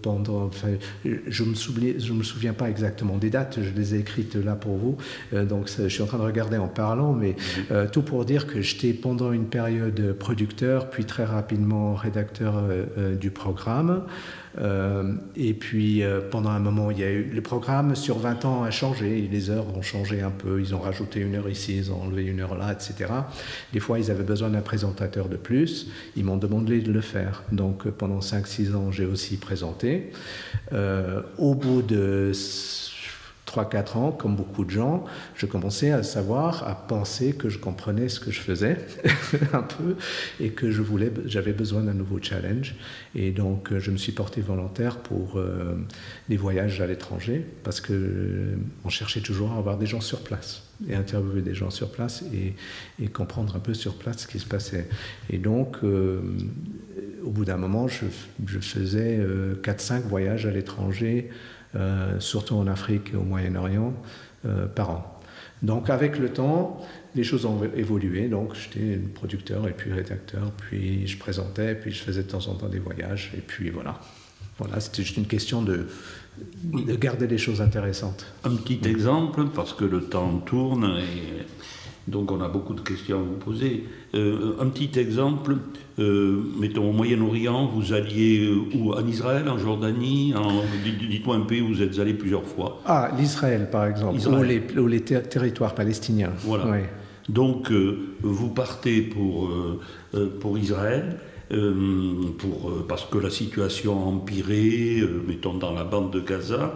pendant, 0.06 0.44
enfin, 0.44 0.68
je 1.04 1.42
me 1.42 1.54
souviens, 1.56 1.94
je 1.98 2.12
me 2.12 2.22
souviens 2.22 2.52
pas 2.52 2.70
exactement 2.70 3.16
des 3.16 3.28
dates, 3.28 3.58
je 3.60 3.70
les 3.74 3.96
ai 3.96 3.98
écrites 3.98 4.36
là 4.36 4.54
pour 4.54 4.76
vous. 4.76 4.96
donc 5.32 5.68
je 5.68 5.88
suis 5.88 6.02
en 6.02 6.06
train 6.06 6.18
de 6.18 6.22
regarder 6.22 6.58
en 6.58 6.68
parlant, 6.68 7.12
mais 7.12 7.34
mhm. 7.70 7.90
tout 7.90 8.02
pour 8.02 8.24
dire 8.24 8.46
que 8.46 8.60
j'étais 8.60 8.92
pendant 8.92 9.32
une 9.32 9.46
période 9.46 10.12
producteur, 10.12 10.90
puis 10.90 11.04
très 11.04 11.24
rapidement 11.24 11.94
rédacteur 11.94 12.62
du 13.18 13.32
programme. 13.32 14.04
Euh, 14.58 15.12
et 15.34 15.54
puis 15.54 16.02
euh, 16.02 16.20
pendant 16.30 16.50
un 16.50 16.58
moment, 16.58 16.90
il 16.90 16.98
y 16.98 17.04
a 17.04 17.10
eu 17.10 17.24
le 17.24 17.42
programme 17.42 17.94
sur 17.94 18.18
20 18.18 18.44
ans 18.44 18.62
a 18.62 18.70
changé, 18.70 19.28
les 19.30 19.50
heures 19.50 19.76
ont 19.76 19.82
changé 19.82 20.22
un 20.22 20.30
peu, 20.30 20.60
ils 20.60 20.74
ont 20.74 20.78
rajouté 20.78 21.20
une 21.20 21.34
heure 21.34 21.48
ici, 21.48 21.76
ils 21.76 21.92
ont 21.92 22.02
enlevé 22.02 22.24
une 22.24 22.40
heure 22.40 22.56
là, 22.56 22.72
etc. 22.72 23.12
Des 23.72 23.80
fois, 23.80 23.98
ils 23.98 24.10
avaient 24.10 24.24
besoin 24.24 24.50
d'un 24.50 24.60
présentateur 24.60 25.28
de 25.28 25.36
plus, 25.36 25.88
ils 26.16 26.24
m'ont 26.24 26.36
demandé 26.36 26.80
de 26.80 26.92
le 26.92 27.00
faire. 27.00 27.42
Donc 27.52 27.88
pendant 27.88 28.20
5-6 28.20 28.74
ans, 28.74 28.92
j'ai 28.92 29.04
aussi 29.04 29.36
présenté. 29.36 29.95
Euh, 30.72 31.22
au 31.38 31.54
bout 31.54 31.82
de 31.82 32.32
3-4 33.46 33.96
ans, 33.96 34.12
comme 34.12 34.36
beaucoup 34.36 34.64
de 34.64 34.70
gens, 34.70 35.04
je 35.34 35.46
commençais 35.46 35.92
à 35.92 36.02
savoir, 36.02 36.66
à 36.68 36.74
penser 36.74 37.32
que 37.32 37.48
je 37.48 37.58
comprenais 37.58 38.08
ce 38.08 38.20
que 38.20 38.30
je 38.30 38.40
faisais 38.40 38.76
un 39.52 39.62
peu 39.62 39.96
et 40.40 40.50
que 40.50 40.70
je 40.70 40.82
voulais, 40.82 41.12
j'avais 41.26 41.52
besoin 41.52 41.82
d'un 41.82 41.94
nouveau 41.94 42.18
challenge. 42.20 42.74
Et 43.14 43.30
donc, 43.30 43.76
je 43.78 43.90
me 43.90 43.96
suis 43.96 44.12
porté 44.12 44.40
volontaire 44.40 44.98
pour 44.98 45.38
euh, 45.38 45.76
des 46.28 46.36
voyages 46.36 46.80
à 46.80 46.86
l'étranger 46.86 47.46
parce 47.62 47.80
que 47.80 47.92
euh, 47.92 48.56
on 48.84 48.88
cherchait 48.88 49.20
toujours 49.20 49.52
à 49.52 49.58
avoir 49.58 49.78
des 49.78 49.86
gens 49.86 50.00
sur 50.00 50.20
place 50.20 50.65
et 50.88 50.94
interviewer 50.94 51.42
des 51.42 51.54
gens 51.54 51.70
sur 51.70 51.90
place 51.90 52.24
et, 52.32 53.08
comprendre 53.08 53.56
un 53.56 53.60
peu 53.60 53.74
sur 53.74 53.96
place 53.96 54.18
ce 54.18 54.26
qui 54.26 54.38
se 54.38 54.46
passait. 54.46 54.88
Et 55.30 55.38
donc, 55.38 55.78
euh, 55.82 56.20
au 57.24 57.30
bout 57.30 57.44
d'un 57.44 57.56
moment, 57.56 57.88
je, 57.88 58.06
faisais 58.60 59.20
4-5 59.62 60.02
voyages 60.02 60.46
à 60.46 60.50
l'étranger 60.50 61.30
euh, 61.76 62.18
surtout 62.20 62.54
en 62.54 62.66
Afrique 62.68 63.10
et 63.12 63.16
au 63.16 63.22
Moyen-Orient, 63.22 63.92
euh, 64.46 64.66
par 64.66 64.90
an. 64.90 65.20
Donc 65.62 65.90
avec 65.90 66.18
le 66.18 66.30
temps, 66.30 66.80
les 67.14 67.24
choses 67.24 67.44
ont 67.44 67.60
évolué. 67.76 68.28
Donc 68.28 68.54
j'étais 68.54 68.96
producteur 68.96 69.66
et 69.68 69.72
puis 69.72 69.92
rédacteur, 69.92 70.52
puis 70.52 71.06
je 71.06 71.18
présentais, 71.18 71.74
puis 71.74 71.90
je 71.90 72.02
faisais 72.02 72.22
de 72.22 72.28
temps 72.28 72.46
en 72.46 72.54
temps 72.54 72.68
des 72.68 72.78
voyages, 72.78 73.32
et 73.36 73.40
puis 73.40 73.70
voilà. 73.70 74.00
Voilà, 74.58 74.80
c'était 74.80 75.02
juste 75.02 75.18
une 75.18 75.26
question 75.26 75.60
de, 75.60 75.86
de 76.64 76.94
garder 76.96 77.26
les 77.26 77.38
choses 77.38 77.60
intéressantes. 77.60 78.26
Un 78.44 78.56
petit 78.56 78.80
exemple, 78.88 79.44
parce 79.54 79.72
que 79.72 79.84
le 79.84 80.02
temps 80.02 80.38
tourne 80.44 80.98
et 80.98 81.44
donc 82.08 82.30
on 82.30 82.40
a 82.40 82.48
beaucoup 82.48 82.74
de 82.74 82.80
questions 82.80 83.18
à 83.18 83.22
vous 83.22 83.34
poser. 83.34 83.84
Euh, 84.14 84.54
un 84.60 84.68
petit 84.68 84.98
exemple, 84.98 85.56
euh, 85.98 86.40
mettons 86.58 86.88
au 86.88 86.92
Moyen-Orient, 86.92 87.66
vous 87.66 87.92
alliez 87.92 88.46
euh, 88.46 88.76
où? 88.76 88.92
En 88.92 89.06
Israël, 89.06 89.48
en 89.48 89.58
Jordanie 89.58 90.32
Dites-moi 91.10 91.36
un 91.36 91.40
pays 91.40 91.60
où 91.60 91.68
vous 91.68 91.82
êtes 91.82 91.98
allé 91.98 92.14
plusieurs 92.14 92.44
fois. 92.44 92.80
Ah, 92.86 93.10
l'Israël 93.18 93.68
par 93.70 93.86
exemple, 93.86 94.20
Ou, 94.78 94.86
les, 94.86 95.00
territoires 95.00 95.74
palestiniens. 95.74 96.32
Voilà. 96.44 96.78
Donc 97.28 97.72
vous 98.22 98.50
partez 98.50 99.02
pour, 99.02 99.50
pour 100.40 100.58
Israël. 100.58 101.18
Pour, 101.48 102.86
parce 102.88 103.04
que 103.04 103.18
la 103.18 103.30
situation 103.30 103.92
a 104.02 104.06
empiré, 104.06 105.02
mettons 105.26 105.54
dans 105.54 105.72
la 105.72 105.84
bande 105.84 106.12
de 106.12 106.20
Gaza. 106.20 106.74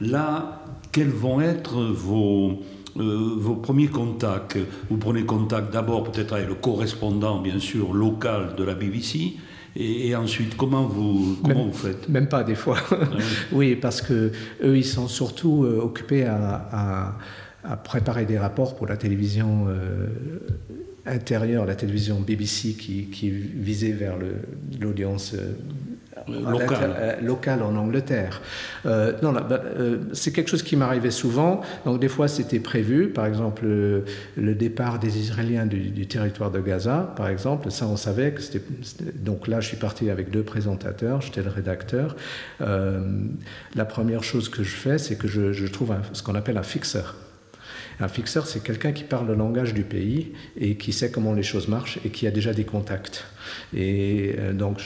là, 0.00 0.64
quels 0.92 1.08
vont 1.08 1.40
être 1.40 1.80
vos, 1.80 2.60
vos 2.96 3.54
premiers 3.54 3.88
contacts? 3.88 4.58
Vous 4.90 4.98
prenez 4.98 5.24
contact 5.24 5.72
d'abord 5.72 6.04
peut-être 6.04 6.34
avec 6.34 6.48
le 6.48 6.54
correspondant, 6.54 7.40
bien 7.40 7.58
sûr, 7.58 7.94
local 7.94 8.54
de 8.56 8.64
la 8.64 8.74
BBC, 8.74 9.36
et, 9.76 10.16
ensuite, 10.16 10.56
comment 10.56 10.84
vous, 10.84 11.36
comment 11.44 11.66
vous 11.66 11.72
faites? 11.72 12.08
Même 12.08 12.28
pas 12.28 12.42
des 12.42 12.56
fois. 12.56 12.78
Ah 12.90 12.96
oui. 13.52 13.76
parce 13.76 14.02
que 14.02 14.32
eux, 14.62 14.76
ils 14.76 14.84
sont 14.84 15.06
surtout 15.06 15.64
euh, 15.64 15.80
occupés 15.80 16.24
à, 16.24 17.16
à, 17.62 17.76
préparer 17.76 18.24
des 18.24 18.38
rapports 18.38 18.74
pour 18.74 18.86
la 18.86 18.96
télévision 18.96 19.66
euh, 19.68 20.08
intérieure, 21.06 21.66
la 21.66 21.74
télévision 21.74 22.20
BBC 22.20 22.74
qui, 22.74 23.06
qui 23.06 23.30
visait 23.30 23.92
vers 23.92 24.16
l'audience 24.80 25.34
euh, 25.34 25.52
euh, 26.28 27.20
local. 27.20 27.62
en 27.62 27.76
Angleterre. 27.76 28.40
Euh, 28.86 29.12
non, 29.22 29.32
bah, 29.32 29.62
euh, 29.64 29.98
c'est 30.12 30.32
quelque 30.32 30.48
chose 30.48 30.62
qui 30.62 30.76
m'arrivait 30.76 31.10
souvent. 31.10 31.60
Donc 31.84 32.00
des 32.00 32.08
fois 32.08 32.28
c'était 32.28 32.58
prévu, 32.58 33.08
par 33.08 33.26
exemple 33.26 33.64
le, 33.64 34.54
départ 34.54 34.98
des 34.98 35.18
Israéliens 35.18 35.66
du, 35.66 36.06
territoire 36.06 36.50
de 36.50 36.60
Gaza, 36.60 37.12
par 37.16 37.28
exemple, 37.28 37.70
ça 37.70 37.86
on 37.86 37.96
savait 37.96 38.32
que 38.32 38.42
c'était. 38.42 38.62
Donc 39.16 39.48
là 39.48 39.60
je 39.60 39.68
suis 39.68 39.76
parti 39.76 40.10
avec 40.10 40.30
deux 40.30 40.42
présentateurs, 40.42 41.20
j'étais 41.20 41.42
le 41.42 41.50
rédacteur. 41.50 42.16
la 42.60 43.84
première 43.84 44.24
chose 44.24 44.48
que 44.48 44.62
je 44.62 44.74
fais, 44.74 44.98
c'est 44.98 45.16
que 45.16 45.28
je, 45.28 45.66
trouve 45.66 45.94
ce 46.12 46.22
qu'on 46.22 46.34
appelle 46.34 46.58
un 46.58 46.62
fixeur. 46.62 47.16
Un 48.00 48.08
fixeur, 48.08 48.46
c'est 48.46 48.62
quelqu'un 48.62 48.92
qui 48.92 49.04
parle 49.04 49.26
le 49.26 49.34
langage 49.34 49.74
du 49.74 49.82
pays 49.82 50.32
et 50.58 50.76
qui 50.76 50.92
sait 50.92 51.10
comment 51.10 51.34
les 51.34 51.42
choses 51.42 51.68
marchent 51.68 51.98
et 52.04 52.08
qui 52.08 52.26
a 52.26 52.30
déjà 52.30 52.54
des 52.54 52.64
contacts. 52.64 53.24
Et 53.74 54.34
euh, 54.38 54.52
donc, 54.52 54.80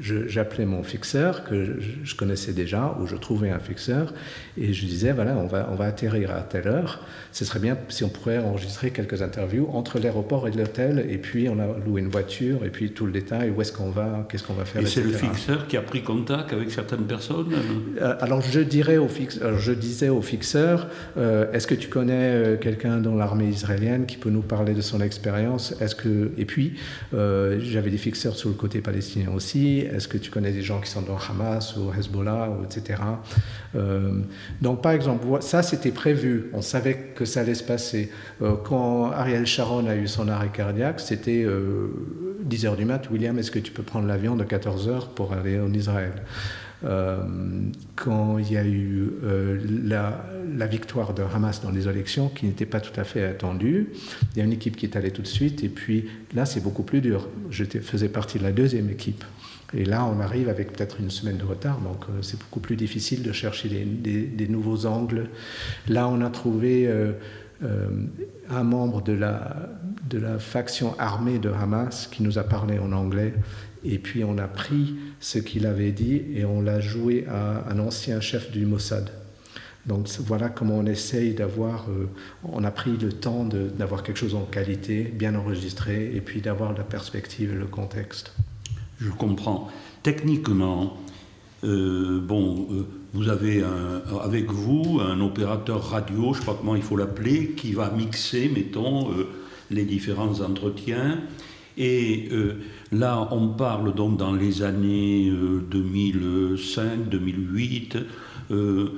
j'appelais 0.00 0.66
mon 0.66 0.82
fixeur, 0.82 1.44
que 1.44 1.78
je, 2.04 2.14
connaissais 2.14 2.52
déjà, 2.52 2.96
ou 3.00 3.06
je 3.06 3.16
trouvais 3.16 3.50
un 3.50 3.58
fixeur, 3.58 4.12
et 4.58 4.72
je 4.72 4.86
disais, 4.86 5.12
voilà, 5.12 5.36
on 5.36 5.46
va, 5.46 5.68
on 5.72 5.74
va 5.74 5.86
atterrir 5.86 6.30
à 6.32 6.40
telle 6.42 6.68
heure. 6.68 7.00
Ce 7.32 7.44
serait 7.44 7.60
bien 7.60 7.76
si 7.88 8.04
on 8.04 8.08
pourrait 8.08 8.38
enregistrer 8.38 8.90
quelques 8.90 9.22
interviews 9.22 9.68
entre 9.72 9.98
l'aéroport 9.98 10.48
et 10.48 10.50
l'hôtel, 10.50 11.06
et 11.08 11.18
puis 11.18 11.48
on 11.48 11.58
a 11.58 11.66
loué 11.84 12.00
une 12.00 12.08
voiture, 12.08 12.64
et 12.64 12.70
puis 12.70 12.90
tout 12.90 13.06
le 13.06 13.12
détail, 13.12 13.50
où 13.50 13.60
est-ce 13.62 13.72
qu'on 13.72 13.90
va, 13.90 14.26
qu'est-ce 14.28 14.44
qu'on 14.44 14.54
va 14.54 14.64
faire. 14.64 14.82
Et 14.82 14.86
c'est 14.86 15.02
le 15.02 15.12
fixeur 15.12 15.66
qui 15.66 15.76
a 15.76 15.82
pris 15.82 16.02
contact 16.02 16.52
avec 16.52 16.70
certaines 16.70 17.04
personnes 17.04 17.52
euh, 18.00 18.14
Alors, 18.20 18.42
je, 18.42 18.60
dirais 18.60 18.98
au 18.98 19.08
je 19.08 19.72
disais 19.72 20.08
au 20.08 20.22
fixeur, 20.22 20.88
euh, 21.16 21.50
est-ce 21.52 21.66
que 21.66 21.74
tu 21.74 21.88
connais 21.88 22.58
quelqu'un 22.60 22.98
dans 22.98 23.14
l'armée 23.14 23.48
israélienne 23.48 24.06
qui 24.06 24.16
peut 24.16 24.30
nous 24.30 24.42
parler 24.42 24.74
de 24.74 24.80
son 24.80 25.00
expérience? 25.00 25.74
Est-ce 25.80 25.94
que... 25.94 26.32
Et 26.36 26.44
puis, 26.44 26.74
j'avais 27.80 27.90
des 27.90 27.96
fixeurs 27.96 28.36
sur 28.36 28.50
le 28.50 28.56
côté 28.56 28.82
palestinien 28.82 29.30
aussi. 29.34 29.78
Est-ce 29.78 30.06
que 30.06 30.18
tu 30.18 30.30
connais 30.30 30.52
des 30.52 30.60
gens 30.60 30.82
qui 30.82 30.90
sont 30.90 31.00
dans 31.00 31.16
Hamas 31.16 31.76
ou 31.76 31.90
Hezbollah, 31.98 32.50
ou 32.50 32.62
etc. 32.62 33.00
Euh, 33.74 34.20
donc, 34.60 34.82
par 34.82 34.92
exemple, 34.92 35.24
ça, 35.40 35.62
c'était 35.62 35.90
prévu. 35.90 36.50
On 36.52 36.60
savait 36.60 37.12
que 37.14 37.24
ça 37.24 37.40
allait 37.40 37.54
se 37.54 37.62
passer. 37.62 38.10
Euh, 38.42 38.54
quand 38.62 39.10
Ariel 39.12 39.46
Sharon 39.46 39.86
a 39.86 39.96
eu 39.96 40.08
son 40.08 40.28
arrêt 40.28 40.50
cardiaque, 40.52 41.00
c'était 41.00 41.46
10 42.42 42.66
euh, 42.66 42.76
du 42.76 42.84
mat. 42.84 43.08
William, 43.10 43.38
est-ce 43.38 43.50
que 43.50 43.58
tu 43.58 43.72
peux 43.72 43.82
prendre 43.82 44.06
l'avion 44.06 44.36
de 44.36 44.44
14 44.44 44.88
h 44.90 45.14
pour 45.14 45.32
aller 45.32 45.58
en 45.58 45.72
Israël? 45.72 46.12
Quand 46.82 48.38
il 48.38 48.52
y 48.52 48.56
a 48.56 48.64
eu 48.64 49.10
euh, 49.22 49.58
la, 49.84 50.66
victoire 50.66 51.12
de 51.12 51.22
Hamas 51.22 51.60
dans 51.62 51.70
les 51.70 51.88
élections, 51.88 52.28
qui 52.28 52.46
n'était 52.46 52.66
pas 52.66 52.80
tout 52.80 52.98
à 52.98 53.04
fait 53.04 53.24
attendue, 53.24 53.88
il 54.32 54.38
y 54.38 54.40
a 54.40 54.44
une 54.44 54.52
équipe 54.52 54.76
qui 54.76 54.86
est 54.86 54.96
allée 54.96 55.10
tout 55.10 55.22
de 55.22 55.26
suite, 55.26 55.62
et 55.62 55.68
puis 55.68 56.08
là, 56.34 56.46
c'est 56.46 56.60
beaucoup 56.60 56.82
plus 56.82 57.00
dur. 57.00 57.28
Je 57.50 57.64
faisais 57.64 58.08
partie 58.08 58.38
de 58.38 58.44
la 58.44 58.52
deuxième 58.52 58.88
équipe. 58.88 59.24
Et 59.74 59.84
là, 59.84 60.04
on 60.04 60.20
arrive 60.20 60.48
avec 60.48 60.72
peut-être 60.72 61.00
une 61.00 61.10
semaine 61.10 61.36
de 61.36 61.44
retard, 61.44 61.80
donc 61.80 62.04
euh, 62.08 62.22
c'est 62.22 62.38
beaucoup 62.38 62.60
plus 62.60 62.76
difficile 62.76 63.22
de 63.22 63.32
chercher 63.32 63.68
des, 63.68 64.48
nouveaux 64.48 64.86
angles. 64.86 65.28
Là, 65.88 66.08
on 66.08 66.22
a 66.22 66.30
trouvé 66.30 66.88
euh, 66.88 67.12
un 68.48 68.64
membre 68.64 69.02
de 69.02 69.12
la 69.12 70.38
faction 70.38 70.98
armée 70.98 71.38
de 71.38 71.50
Hamas 71.50 72.08
qui 72.10 72.22
nous 72.22 72.38
a 72.38 72.42
parlé 72.42 72.78
en 72.78 72.92
anglais 72.92 73.34
et 73.84 73.98
puis 73.98 74.24
on 74.24 74.38
a 74.38 74.48
pris 74.48 74.94
ce 75.20 75.38
qu'il 75.38 75.66
avait 75.66 75.92
dit 75.92 76.22
et 76.34 76.44
on 76.44 76.60
l'a 76.60 76.80
joué 76.80 77.26
à 77.28 77.70
un 77.70 77.78
ancien 77.78 78.20
chef 78.20 78.50
du 78.50 78.66
Mossad. 78.66 79.10
Donc 79.86 80.08
voilà 80.26 80.48
comment 80.48 80.78
on 80.78 80.86
essaye 80.86 81.32
d'avoir, 81.34 81.86
euh, 81.88 82.08
on 82.44 82.64
a 82.64 82.70
pris 82.70 82.96
le 82.96 83.12
temps 83.12 83.44
d'avoir 83.44 84.02
quelque 84.02 84.18
chose 84.18 84.34
en 84.34 84.42
qualité, 84.42 85.02
bien 85.02 85.34
enregistré, 85.34 86.14
et 86.14 86.20
puis 86.20 86.40
d'avoir 86.40 86.74
la 86.74 86.84
perspective 86.84 87.52
et 87.52 87.56
le 87.56 87.66
contexte. 87.66 88.32
Je 89.00 89.10
comprends. 89.10 89.68
Techniquement, 90.02 90.98
euh, 91.64 92.20
bon, 92.20 92.68
euh, 92.70 92.86
vous 93.14 93.28
avez 93.28 93.64
avec 94.22 94.50
vous 94.50 95.00
un 95.00 95.20
opérateur 95.20 95.82
radio, 95.82 96.34
je 96.34 96.42
pas 96.42 96.54
comment 96.54 96.76
il 96.76 96.82
faut 96.82 96.96
l'appeler, 96.96 97.52
qui 97.56 97.72
va 97.72 97.90
mixer, 97.90 98.50
mettons, 98.54 99.08
les 99.70 99.84
différents 99.84 100.40
entretiens. 100.42 101.18
Et 101.76 102.28
Là, 102.92 103.28
on 103.30 103.48
parle 103.48 103.94
donc 103.94 104.16
dans 104.16 104.32
les 104.32 104.62
années 104.62 105.30
2005, 105.70 106.82
euh, 106.82 106.96
2008. 107.08 107.98
Euh, 108.50 108.88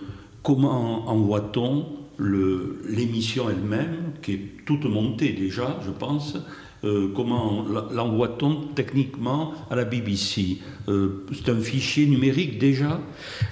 comment 0.42 1.08
envoie-t-on 1.10 1.86
l'émission 2.18 3.50
elle-même, 3.50 4.12
qui 4.22 4.32
est 4.32 4.40
toute 4.64 4.84
montée 4.84 5.32
déjà, 5.32 5.78
je 5.84 5.90
pense, 5.90 6.36
euh, 6.84 7.08
comment 7.14 7.64
l'envoie-t-on 7.90 8.68
techniquement 8.74 9.52
à 9.70 9.76
la 9.76 9.84
BBC 9.84 10.58
C'est 10.86 11.50
un 11.50 11.60
fichier 11.60 12.06
numérique 12.06 12.58
déjà? 12.58 13.00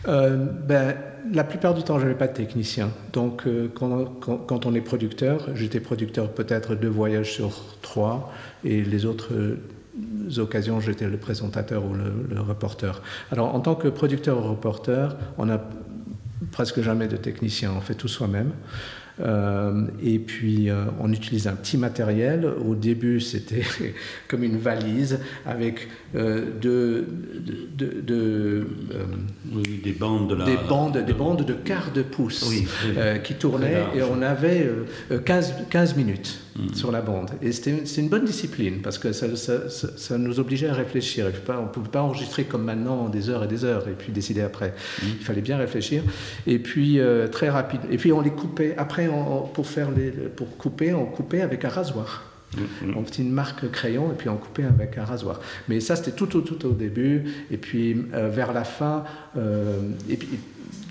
Ben, 0.06 0.94
La 1.34 1.44
plupart 1.44 1.74
du 1.74 1.82
temps, 1.82 1.98
je 1.98 2.04
n'avais 2.04 2.16
pas 2.16 2.28
de 2.28 2.34
technicien. 2.34 2.90
Donc, 3.12 3.44
quand, 3.74 4.66
on 4.66 4.74
est 4.74 4.80
producteur, 4.80 5.48
j'étais 5.54 5.80
producteur 5.80 6.32
peut-être 6.32 6.74
deux 6.76 6.88
voyages 6.88 7.32
sur 7.34 7.50
trois, 7.82 8.32
et 8.64 8.82
les 8.82 9.04
autres 9.04 9.32
occasions, 10.38 10.80
j'étais 10.80 11.08
le 11.08 11.16
présentateur 11.16 11.84
ou 11.84 11.94
le, 11.94 12.40
reporter. 12.40 13.02
Alors, 13.30 13.54
en 13.54 13.60
tant 13.60 13.74
que 13.74 13.88
producteur 13.88 14.38
ou 14.38 14.48
reporter, 14.50 15.16
on 15.38 15.46
n'a 15.46 15.60
presque 16.52 16.80
jamais 16.80 17.08
de 17.08 17.16
technicien, 17.16 17.72
on 17.76 17.80
fait 17.80 17.94
tout 17.94 18.08
soi-même. 18.08 18.52
Euh, 19.20 19.86
et 20.02 20.18
puis, 20.18 20.70
euh, 20.70 20.84
on 21.00 21.12
utilise 21.12 21.46
un 21.46 21.54
petit 21.54 21.76
matériel. 21.76 22.46
Au 22.66 22.74
début, 22.74 23.20
c'était 23.20 23.62
comme 24.28 24.42
une 24.44 24.56
valise 24.56 25.18
avec 25.46 25.88
euh, 26.14 26.46
de, 26.60 27.04
des 29.82 29.92
bandes 29.92 30.30
de 30.30 30.44
des 30.44 30.56
bandes, 30.56 31.04
des 31.04 31.12
bandes 31.12 31.44
de 31.44 31.52
quart 31.52 31.92
de 31.92 32.02
pouce 32.02 32.50
qui 33.24 33.34
tournaient 33.34 33.84
et 33.94 34.02
on 34.02 34.22
avait 34.22 34.70
15, 35.24 35.54
15 35.70 35.96
minutes 35.96 36.40
mm. 36.56 36.74
sur 36.74 36.92
la 36.92 37.00
bande. 37.00 37.30
Et 37.42 37.52
c'est 37.52 37.96
une 37.98 38.08
bonne 38.08 38.24
discipline 38.24 38.80
parce 38.82 38.98
que 38.98 39.12
ça, 39.12 39.26
ça, 39.36 40.18
nous 40.18 40.40
obligeait 40.40 40.68
à 40.68 40.74
réfléchir. 40.74 41.26
on 41.48 41.62
ne 41.62 41.68
pouvait 41.68 41.88
pas 41.88 42.02
enregistrer 42.02 42.44
comme 42.44 42.64
maintenant 42.64 43.08
des 43.08 43.28
heures 43.28 43.44
et 43.44 43.48
des 43.48 43.64
heures 43.64 43.88
et 43.88 43.92
puis 43.92 44.12
décider 44.12 44.42
après. 44.42 44.74
Mm. 45.02 45.06
Il 45.20 45.24
fallait 45.24 45.42
bien 45.42 45.56
réfléchir. 45.56 46.02
Et 46.46 46.58
puis, 46.58 47.00
très 47.32 47.50
rapide. 47.50 47.80
Et 47.90 47.96
puis, 47.96 48.12
on 48.12 48.20
les 48.20 48.30
coupait. 48.30 48.74
Après, 48.76 49.08
pour, 49.54 49.66
faire 49.66 49.90
les, 49.90 50.10
pour 50.10 50.56
couper, 50.56 50.92
on 50.94 51.06
coupait 51.06 51.42
avec 51.42 51.64
un 51.64 51.68
rasoir. 51.70 52.30
Mm-hmm. 52.56 52.94
On 52.96 53.04
faisait 53.04 53.22
une 53.22 53.30
marque 53.30 53.70
crayon 53.70 54.10
et 54.12 54.14
puis 54.14 54.28
on 54.28 54.36
coupait 54.36 54.64
avec 54.64 54.98
un 54.98 55.04
rasoir. 55.04 55.40
Mais 55.68 55.80
ça, 55.80 55.96
c'était 55.96 56.12
tout, 56.12 56.26
tout, 56.26 56.42
tout 56.42 56.66
au 56.66 56.72
début. 56.72 57.24
Et 57.50 57.56
puis 57.56 58.04
euh, 58.14 58.28
vers 58.28 58.52
la 58.52 58.64
fin, 58.64 59.04
euh, 59.36 59.80
et 60.08 60.16
puis, 60.16 60.28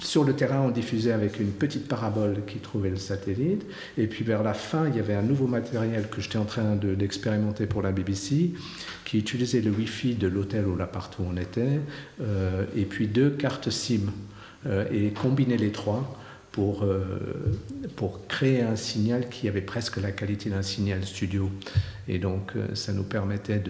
sur 0.01 0.23
le 0.23 0.33
terrain, 0.33 0.61
on 0.61 0.71
diffusait 0.71 1.11
avec 1.11 1.39
une 1.39 1.51
petite 1.51 1.87
parabole 1.87 2.43
qui 2.47 2.57
trouvait 2.59 2.89
le 2.89 2.97
satellite. 2.97 3.65
Et 3.97 4.07
puis 4.07 4.23
vers 4.23 4.43
la 4.43 4.53
fin, 4.53 4.87
il 4.87 4.95
y 4.95 4.99
avait 4.99 5.15
un 5.15 5.21
nouveau 5.21 5.47
matériel 5.47 6.07
que 6.09 6.21
j'étais 6.21 6.37
en 6.37 6.45
train 6.45 6.75
d'expérimenter 6.75 7.65
pour 7.65 7.81
la 7.81 7.91
BBC, 7.91 8.53
qui 9.05 9.19
utilisait 9.19 9.61
le 9.61 9.71
Wi-Fi 9.71 10.15
de 10.15 10.27
l'hôtel 10.27 10.65
ou 10.67 10.75
l'appart 10.75 11.13
où 11.19 11.23
on 11.31 11.37
était, 11.37 11.79
euh, 12.21 12.65
et 12.75 12.85
puis 12.85 13.07
deux 13.07 13.29
cartes 13.29 13.69
SIM. 13.69 14.11
et 14.91 15.11
combiner 15.11 15.55
les 15.55 15.71
trois 15.71 16.19
pour, 16.51 16.83
euh, 16.83 17.01
pour 17.95 18.27
créer 18.27 18.61
un 18.61 18.75
signal 18.75 19.29
qui 19.29 19.47
avait 19.47 19.61
presque 19.61 19.97
la 19.97 20.11
qualité 20.11 20.49
d'un 20.49 20.61
signal 20.61 21.05
studio. 21.05 21.49
Et 22.07 22.17
donc, 22.19 22.51
euh, 22.55 22.73
ça 22.75 22.91
nous 22.91 23.03
permettait 23.03 23.63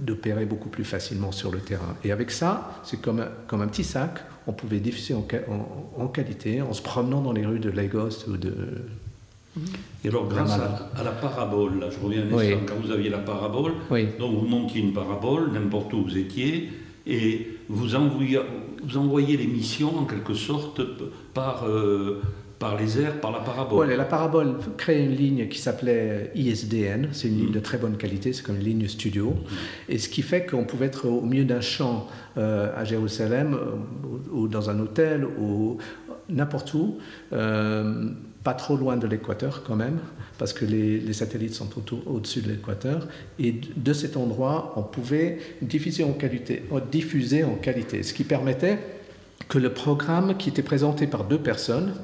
d'opérer 0.00 0.44
beaucoup 0.44 0.68
plus 0.68 0.84
facilement 0.84 1.32
sur 1.32 1.50
le 1.50 1.60
terrain. 1.60 1.96
Et 2.04 2.12
avec 2.12 2.30
ça, 2.30 2.82
c'est 2.84 3.00
comme, 3.00 3.24
comme 3.46 3.62
un 3.62 3.68
petit 3.68 3.84
sac, 3.84 4.18
on 4.46 4.52
pouvait 4.52 4.80
diffuser 4.80 5.14
en, 5.14 5.24
en, 5.96 6.06
qualité 6.08 6.62
en 6.62 6.72
se 6.72 6.82
promenant 6.82 7.20
dans 7.20 7.32
les 7.32 7.46
rues 7.46 7.60
de 7.60 7.70
Lagos 7.70 8.28
ou 8.28 8.36
de... 8.36 8.54
Et 10.02 10.08
alors, 10.08 10.26
grâce 10.28 10.52
à, 10.52 11.04
la 11.04 11.10
parabole, 11.10 11.78
là, 11.78 11.88
je 11.90 12.02
reviens 12.02 12.22
un 12.22 12.32
instant, 12.32 12.64
quand 12.66 12.74
vous 12.82 12.90
aviez 12.90 13.10
la 13.10 13.18
parabole, 13.18 13.72
donc 14.18 14.34
vous 14.34 14.46
montiez 14.46 14.80
une 14.80 14.94
parabole, 14.94 15.52
n'importe 15.52 15.92
où 15.92 16.04
vous 16.04 16.16
étiez, 16.16 16.70
et 17.06 17.48
vous 17.68 17.94
envoyez, 17.94 18.40
vous 18.82 18.96
envoyez 18.96 19.36
l'émission 19.36 19.98
en 19.98 20.04
quelque 20.04 20.34
sorte 20.34 20.80
par, 21.34 21.64
euh, 21.68 22.22
par 22.62 22.76
les 22.76 23.00
airs, 23.00 23.20
par 23.20 23.32
la 23.32 23.40
parabole. 23.40 23.74
Voilà, 23.74 23.96
la 23.96 24.04
parabole 24.04 24.54
crée 24.76 25.04
une 25.04 25.16
ligne 25.16 25.48
qui 25.48 25.58
s'appelait 25.58 26.30
ISDN, 26.36 27.08
c'est 27.10 27.26
une 27.26 27.38
ligne 27.38 27.50
de 27.50 27.58
très 27.58 27.76
bonne 27.76 27.96
qualité, 27.96 28.32
c'est 28.32 28.44
comme 28.44 28.54
une 28.54 28.62
ligne 28.62 28.86
studio, 28.86 29.34
et 29.88 29.98
ce 29.98 30.08
qui 30.08 30.22
fait 30.22 30.46
qu'on 30.46 30.62
pouvait 30.62 30.86
être 30.86 31.08
au 31.08 31.22
milieu 31.22 31.44
d'un 31.44 31.60
champ 31.60 32.06
euh, 32.38 32.70
à 32.76 32.84
Jérusalem, 32.84 33.54
euh, 33.54 34.32
ou, 34.32 34.46
dans 34.46 34.70
un 34.70 34.78
hôtel, 34.78 35.24
ou 35.24 35.78
n'importe 36.28 36.72
où, 36.74 36.98
euh, 37.32 38.10
pas 38.44 38.54
trop 38.54 38.76
loin 38.76 38.96
de 38.96 39.08
l'équateur 39.08 39.64
quand 39.64 39.76
même, 39.76 39.98
parce 40.38 40.52
que 40.52 40.64
les, 40.64 41.12
satellites 41.12 41.54
sont 41.54 41.68
au-dessus 42.06 42.42
de 42.42 42.48
l'équateur, 42.48 43.08
et 43.40 43.56
de 43.74 43.92
cet 43.92 44.16
endroit, 44.16 44.72
on 44.76 44.84
pouvait 44.84 45.38
diffuser 45.62 46.04
en 46.04 46.12
qualité, 46.12 46.62
diffuser 46.92 47.42
en 47.42 47.56
qualité. 47.56 48.04
Ce 48.04 48.14
qui 48.14 48.22
permettait 48.22 48.78
que 49.48 49.58
le 49.58 49.72
programme 49.72 50.36
qui 50.36 50.48
était 50.48 50.62
présenté 50.62 51.08
par 51.08 51.24
deux 51.24 51.38
personnes, 51.40 51.94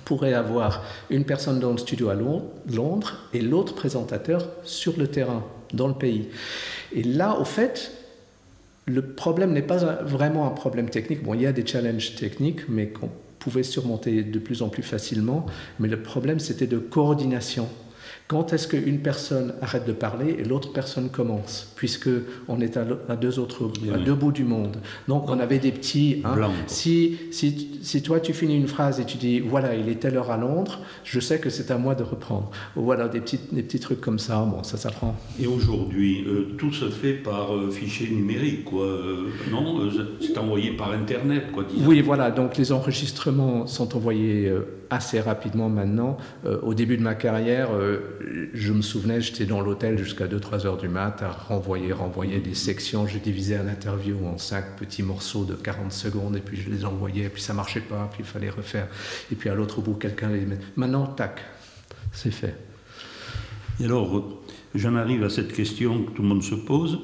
pourrait 0.00 0.34
avoir 0.34 0.84
une 1.10 1.24
personne 1.24 1.60
dans 1.60 1.72
le 1.72 1.78
studio 1.78 2.08
à 2.08 2.14
Londres 2.14 3.18
et 3.32 3.40
l'autre 3.40 3.74
présentateur 3.74 4.48
sur 4.64 4.98
le 4.98 5.06
terrain, 5.06 5.44
dans 5.72 5.88
le 5.88 5.94
pays. 5.94 6.28
Et 6.92 7.02
là, 7.02 7.38
au 7.38 7.44
fait, 7.44 7.92
le 8.86 9.02
problème 9.02 9.52
n'est 9.52 9.62
pas 9.62 9.78
vraiment 10.02 10.46
un 10.46 10.50
problème 10.50 10.88
technique. 10.90 11.22
Bon, 11.22 11.34
il 11.34 11.42
y 11.42 11.46
a 11.46 11.52
des 11.52 11.66
challenges 11.66 12.16
techniques, 12.16 12.68
mais 12.68 12.88
qu'on 12.88 13.10
pouvait 13.38 13.62
surmonter 13.62 14.22
de 14.22 14.38
plus 14.38 14.62
en 14.62 14.68
plus 14.68 14.82
facilement. 14.82 15.46
Mais 15.78 15.88
le 15.88 16.02
problème, 16.02 16.40
c'était 16.40 16.66
de 16.66 16.78
coordination. 16.78 17.68
Quand 18.32 18.54
est-ce 18.54 18.66
qu'une 18.66 19.00
personne 19.00 19.52
arrête 19.60 19.86
de 19.86 19.92
parler 19.92 20.36
et 20.38 20.44
l'autre 20.44 20.72
personne 20.72 21.10
commence? 21.10 21.70
Puisque 21.76 22.08
on 22.48 22.62
est 22.62 22.78
à, 22.78 23.14
deux 23.14 23.38
autres, 23.38 23.70
à 23.92 23.98
deux 23.98 24.14
bouts 24.14 24.32
du 24.32 24.44
monde. 24.44 24.78
Donc 25.06 25.28
on 25.28 25.38
avait 25.38 25.58
des 25.58 25.70
petits. 25.70 26.22
Hein, 26.24 26.48
si, 26.66 27.18
si, 27.30 27.78
si, 27.82 28.02
toi 28.02 28.20
tu 28.20 28.32
finis 28.32 28.56
une 28.56 28.68
phrase 28.68 29.00
et 29.00 29.04
tu 29.04 29.18
dis 29.18 29.38
voilà 29.38 29.74
il 29.74 29.86
est 29.90 29.96
telle 29.96 30.16
heure 30.16 30.30
à 30.30 30.38
Londres, 30.38 30.80
je 31.04 31.20
sais 31.20 31.40
que 31.40 31.50
c'est 31.50 31.70
à 31.70 31.76
moi 31.76 31.94
de 31.94 32.04
reprendre. 32.04 32.50
Voilà 32.74 33.06
des 33.06 33.20
petits, 33.20 33.38
des 33.52 33.62
petits 33.62 33.80
trucs 33.80 34.00
comme 34.00 34.18
ça. 34.18 34.38
Bon 34.50 34.62
ça 34.62 34.78
s'apprend. 34.78 35.14
Et 35.38 35.46
aujourd'hui 35.46 36.24
euh, 36.26 36.54
tout 36.56 36.72
se 36.72 36.88
fait 36.88 37.12
par 37.12 37.54
euh, 37.54 37.70
fichier 37.70 38.08
numérique 38.08 38.64
quoi. 38.64 38.86
Euh, 38.86 39.26
non 39.50 39.90
c'est 40.22 40.38
envoyé 40.38 40.70
par 40.70 40.92
internet 40.92 41.52
quoi. 41.52 41.64
Oui 41.86 42.00
voilà 42.00 42.30
donc 42.30 42.56
les 42.56 42.72
enregistrements 42.72 43.66
sont 43.66 43.94
envoyés 43.94 44.50
assez 44.92 45.20
rapidement 45.20 45.68
maintenant. 45.68 46.16
au 46.62 46.74
début 46.74 46.96
de 46.96 47.02
ma 47.02 47.14
carrière 47.14 47.70
je 48.54 48.72
me 48.72 48.82
souvenais, 48.82 49.20
j'étais 49.20 49.46
dans 49.46 49.60
l'hôtel 49.60 49.98
jusqu'à 49.98 50.26
2-3 50.26 50.66
heures 50.66 50.76
du 50.76 50.88
mat 50.88 51.22
à 51.22 51.30
renvoyer, 51.30 51.92
renvoyer 51.92 52.40
des 52.40 52.54
sections. 52.54 53.06
Je 53.06 53.18
divisais 53.18 53.56
un 53.56 53.68
interview 53.68 54.16
en 54.26 54.38
cinq 54.38 54.76
petits 54.76 55.02
morceaux 55.02 55.44
de 55.44 55.54
40 55.54 55.92
secondes 55.92 56.36
et 56.36 56.40
puis 56.40 56.56
je 56.56 56.70
les 56.70 56.84
envoyais, 56.84 57.24
et 57.24 57.28
puis 57.28 57.42
ça 57.42 57.54
marchait 57.54 57.80
pas, 57.80 58.08
puis 58.12 58.22
il 58.22 58.26
fallait 58.26 58.50
refaire. 58.50 58.88
Et 59.30 59.34
puis 59.34 59.48
à 59.48 59.54
l'autre 59.54 59.80
bout, 59.80 59.94
quelqu'un 59.94 60.28
les 60.30 60.44
met. 60.44 60.58
Maintenant, 60.76 61.06
tac, 61.06 61.40
c'est 62.12 62.30
fait. 62.30 62.56
Et 63.80 63.84
alors, 63.84 64.42
j'en 64.74 64.96
arrive 64.96 65.24
à 65.24 65.30
cette 65.30 65.52
question 65.52 66.04
que 66.04 66.10
tout 66.10 66.22
le 66.22 66.28
monde 66.28 66.42
se 66.42 66.54
pose. 66.54 67.00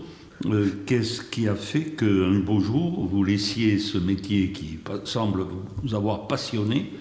Euh, 0.46 0.68
qu'est-ce 0.87 1.22
qui 1.22 1.48
a 1.48 1.55
fait 1.55 1.96
qu'un 1.96 2.38
beau 2.38 2.61
jour, 2.61 3.07
vous 3.07 3.24
laissiez 3.24 3.79
ce 3.79 3.98
métier 3.98 4.53
qui 4.53 4.79
semble 5.05 5.44
vous 5.83 5.94
avoir 5.94 6.29
passionné 6.29 6.92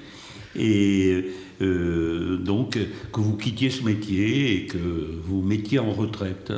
et 0.55 1.25
euh, 1.59 2.37
donc 2.37 2.77
que 3.11 3.19
vous 3.19 3.35
quittiez 3.35 3.71
ce 3.71 3.83
métier 3.83 4.53
et 4.55 4.65
que 4.67 4.77
vous 4.77 5.41
mettiez 5.41 5.79
en 5.79 5.91
retraite 5.91 6.53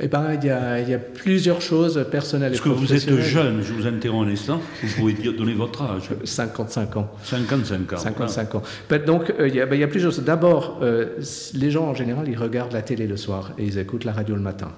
Eh 0.00 0.06
bien, 0.06 0.34
il 0.34 0.46
y, 0.46 0.50
a, 0.50 0.80
il 0.80 0.88
y 0.88 0.94
a 0.94 0.98
plusieurs 0.98 1.60
choses 1.60 2.06
personnelles 2.08 2.52
Parce 2.52 2.62
que 2.62 2.68
vous 2.68 2.92
êtes 2.92 3.20
jeune, 3.20 3.62
je 3.62 3.72
vous 3.72 3.86
interromps 3.88 4.28
un 4.28 4.30
instant, 4.30 4.60
vous 4.80 4.94
pouvez 4.96 5.12
dire, 5.14 5.34
donner 5.34 5.54
votre 5.54 5.82
âge 5.82 6.10
55 6.24 6.96
ans. 6.96 7.10
55 7.24 7.92
ans. 7.94 7.96
55 7.96 8.54
ans. 8.54 8.62
Ben, 8.88 9.04
donc, 9.04 9.34
euh, 9.40 9.48
il, 9.48 9.56
y 9.56 9.60
a, 9.60 9.66
ben, 9.66 9.74
il, 9.74 9.80
y 9.80 9.84
a, 9.84 9.88
plusieurs 9.88 10.12
choses. 10.12 10.24
D'abord, 10.24 10.78
euh, 10.82 11.16
les 11.54 11.70
gens 11.72 11.86
en 11.86 11.94
général, 11.94 12.28
ils 12.28 12.38
regardent 12.38 12.72
la 12.72 12.82
télé 12.82 13.08
le 13.08 13.16
soir 13.16 13.52
et 13.58 13.64
ils 13.64 13.78
écoutent 13.78 14.04
la 14.04 14.12
radio 14.12 14.36
le 14.36 14.42
matin. 14.42 14.70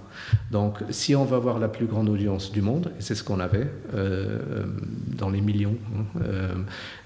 Donc, 0.50 0.78
si 0.88 1.14
on 1.14 1.26
veut 1.26 1.36
avoir 1.36 1.58
la 1.58 1.68
plus 1.68 1.86
grande 1.86 2.08
audience 2.08 2.50
du 2.50 2.62
monde, 2.62 2.92
et 2.98 3.02
c'est 3.02 3.14
ce 3.14 3.24
qu'on 3.24 3.40
avait, 3.40 3.68
dans 3.92 5.28
les 5.28 5.40
millions, 5.40 5.76
hein, 5.96 6.20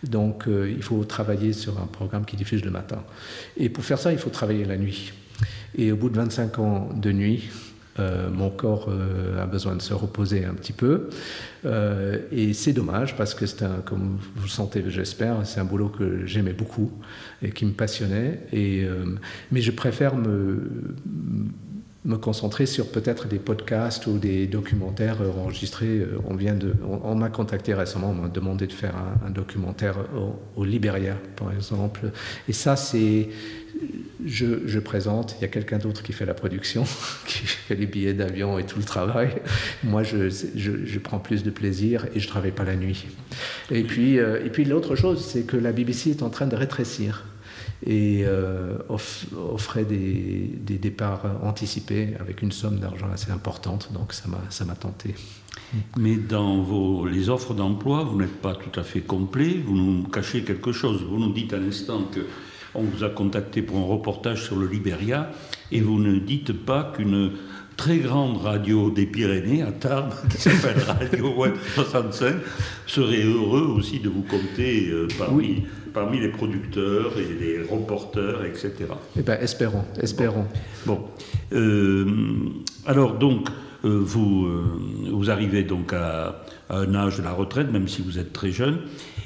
donc 0.03 0.45
il 0.47 0.83
faut 0.83 1.05
travailler 1.05 1.53
sur 1.53 1.79
un 1.81 1.87
programme 1.87 2.25
qui 2.25 2.37
diffuse 2.45 2.65
le 2.65 2.71
matin. 2.71 3.03
Et 3.57 3.69
pour 3.69 3.85
faire 3.85 3.99
ça, 3.99 4.13
il 4.13 4.19
faut 4.19 4.31
travailler 4.31 4.65
la 4.65 4.77
nuit. 4.77 5.13
Et 5.77 5.91
au 5.91 5.97
bout 5.97 6.11
de 6.11 6.17
25 6.17 6.59
ans 6.59 6.91
de 6.95 7.11
nuit, 7.11 7.51
euh, 7.99 8.29
mon 8.29 8.51
corps 8.51 8.89
euh, 8.89 9.41
a 9.43 9.47
besoin 9.47 9.77
de 9.77 9.83
se 9.83 9.95
reposer 9.95 10.45
un 10.45 10.55
petit 10.55 10.73
peu. 10.73 11.09
Euh, 11.65 12.19
et 12.33 12.53
c'est 12.53 12.73
dommage 12.73 13.17
parce 13.17 13.35
que 13.35 13.47
c'est 13.47 13.63
un, 13.63 13.81
comme 13.85 14.19
vous 14.37 14.43
le 14.45 14.49
sentez, 14.49 14.85
j'espère, 14.89 15.47
c'est 15.47 15.61
un 15.61 15.65
boulot 15.65 15.89
que 15.89 16.27
j'aimais 16.27 16.53
beaucoup 16.53 16.91
et 17.43 17.51
qui 17.51 17.65
me 17.65 17.73
passionnait. 17.73 18.41
Et, 18.53 18.87
mais 19.51 19.61
je 19.61 19.71
préfère 19.71 20.17
me, 20.17 20.71
me 22.05 22.17
concentrer 22.17 22.67
sur 22.67 22.89
peut-être 22.89 23.29
des 23.29 23.39
podcasts 23.39 24.07
ou 24.07 24.19
des 24.19 24.47
documentaires 24.47 25.17
enregistrés. 25.39 26.01
Euh, 26.01 26.19
on 26.27 26.35
vient 26.35 26.55
de, 26.55 26.75
on, 27.03 27.15
m'a 27.15 27.31
contacté 27.31 27.73
récemment, 27.73 28.11
on 28.11 28.23
m'a 28.23 28.29
demandé 28.29 28.67
de 28.67 28.73
faire 28.73 28.95
un, 29.25 29.31
documentaire 29.31 29.97
au, 30.15 30.61
au, 30.61 30.65
Liberia, 30.65 31.17
par 31.37 31.53
exemple. 31.53 32.11
Et 32.47 32.53
ça, 32.53 32.77
c'est, 32.77 33.31
je, 34.25 34.67
je, 34.67 34.79
présente, 34.79 35.37
il 35.39 35.43
y 35.43 35.45
a 35.47 35.49
quelqu'un 35.49 35.79
d'autre 35.79 36.03
qui 36.03 36.13
fait 36.13 36.27
la 36.27 36.35
production, 36.35 36.85
qui 37.27 37.47
fait 37.47 37.75
les 37.75 37.87
billets 37.87 38.15
d'avion 38.15 38.59
et 38.59 38.65
tout 38.65 38.79
le 38.79 38.85
travail. 38.85 39.31
Moi, 39.83 40.03
je, 40.03 40.29
je, 40.29 40.85
je, 40.85 40.99
prends 40.99 41.19
plus 41.19 41.43
de 41.43 41.51
plaisir 41.51 42.07
et 42.15 42.21
je 42.21 42.29
travaille 42.29 42.53
pas 42.53 42.65
la 42.65 42.77
nuit. 42.77 43.07
Et 43.71 43.83
puis, 43.83 44.19
euh, 44.19 44.45
et 44.45 44.51
puis 44.51 44.67
l'autre 44.67 44.95
chose, 44.95 45.25
c'est 45.25 45.45
que 45.45 45.57
la 45.57 45.73
BBC 45.73 46.11
est 46.11 46.23
en 46.23 46.29
train 46.29 46.47
de 46.47 46.57
rétrécir 46.57 47.25
et 47.87 48.23
euh, 48.25 48.79
offrait 48.89 49.85
des, 49.85 50.51
départs 50.79 51.23
anticipés 51.43 52.15
avec 52.19 52.43
une 52.43 52.53
somme 52.53 52.79
d'argent 52.79 53.09
assez 53.13 53.31
importante. 53.31 53.91
Donc 53.93 54.13
ça 54.13 54.65
m'a 54.65 54.75
tenté. 54.75 55.15
Mais 55.97 56.17
dans 56.17 56.63
vos, 56.63 57.07
les 57.07 57.29
offres 57.29 57.55
d'emploi, 57.55 58.05
vous 58.05 58.19
n'êtes 58.19 58.41
pas 58.41 58.55
tout 58.55 58.79
à 58.79 58.83
fait 58.83 59.01
complet, 59.01 59.61
vous 59.65 59.77
nous 59.77 60.03
cachez 60.05 60.43
quelque 60.43 60.73
chose. 60.73 61.05
Vous 61.09 61.19
nous 61.19 61.33
dites 61.33 61.53
à 61.53 61.59
l'instant 61.59 62.03
que 62.13 62.21
on 62.75 62.83
vous 62.83 63.05
a 63.05 63.09
contacté 63.09 63.63
pour 63.63 63.77
un 63.79 63.85
reportage 63.85 64.43
sur 64.45 64.57
le 64.57 64.67
Liberia 64.67 65.31
et 65.71 65.81
vous 65.81 65.99
ne 65.99 66.19
dites 66.19 66.53
pas 66.53 66.93
qu'une 66.97 67.31
très 67.77 67.99
grande 67.99 68.39
radio 68.39 68.91
des 68.91 69.07
Pyrénées, 69.07 69.63
à 69.63 69.73
Tarbes, 69.73 70.15
qui 70.31 70.39
s'appelle 70.39 70.83
Radio 70.87 71.35
Web 71.37 71.55
65, 71.75 72.35
serait 72.87 73.23
heureux 73.23 73.75
aussi 73.77 74.01
de 74.01 74.09
vous 74.09 74.23
compter 74.23 74.89
euh, 74.91 75.09
parmi, 75.19 75.65
parmi 75.95 76.21
les 76.21 76.29
producteurs 76.29 77.13
et 77.19 77.43
les 77.43 77.63
reporters, 77.63 78.45
etc. 78.45 78.73
Eh 79.17 79.23
bien, 79.23 79.39
espérons, 79.39 79.85
espérons. 80.03 80.47
Bon. 80.85 81.01
Euh, 81.53 82.05
alors, 82.85 83.15
donc, 83.15 83.49
euh, 83.85 84.01
vous, 84.03 84.49
vous 85.11 85.31
arrivez 85.31 85.63
donc 85.63 85.93
à, 85.93 86.45
à, 86.69 86.79
un 86.79 86.95
âge 86.95 87.19
de 87.19 87.23
la 87.23 87.33
retraite, 87.33 87.71
même 87.71 87.89
si 87.89 88.03
vous 88.03 88.19
êtes 88.19 88.33
très 88.33 88.51
jeune, 88.51 88.81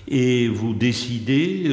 et 0.06 0.46
vous 0.48 0.74
décidez 0.74 1.64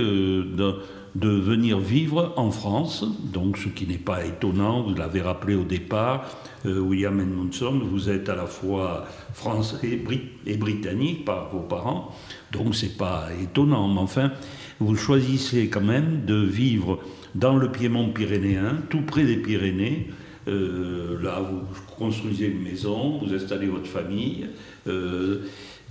de 1.16 1.30
venir 1.30 1.80
vivre 1.80 2.34
en 2.36 2.52
France, 2.52 3.06
donc 3.32 3.58
ce 3.58 3.70
qui 3.70 3.88
n'est 3.88 3.98
pas 3.98 4.26
étonnant, 4.26 4.84
vous 4.84 4.94
l'avez 4.94 5.22
rappelé 5.22 5.56
au 5.56 5.64
départ, 5.64 6.30
euh, 6.66 6.80
William 6.80 7.20
Edmondson, 7.20 7.80
vous 7.84 8.10
êtes 8.10 8.28
à 8.28 8.36
la 8.36 8.46
fois 8.46 9.06
français 9.34 10.00
et 10.46 10.58
britannique 10.58 11.24
par 11.24 11.50
vos 11.50 11.62
parents, 11.62 12.14
donc 12.52 12.76
c'est 12.76 12.98
pas 12.98 13.30
étonnant, 13.42 13.88
mais 13.88 14.02
enfin, 14.02 14.32
vous 14.80 14.98
choisissez 14.98 15.70
quand 15.70 15.82
même 15.82 16.26
de 16.26 16.36
vivre 16.36 17.00
dans 17.34 17.56
le 17.56 17.72
Piémont 17.72 18.10
pyrénéen, 18.10 18.80
tout 18.90 19.02
près 19.02 19.24
des 19.24 19.38
Pyrénées, 19.38 20.10
euh, 20.48 21.18
là 21.24 21.40
vous 21.40 21.62
construisez 21.98 22.48
une 22.48 22.62
maison, 22.62 23.20
vous 23.20 23.34
installez 23.34 23.68
votre 23.68 23.88
famille, 23.88 24.48
euh, 24.88 25.40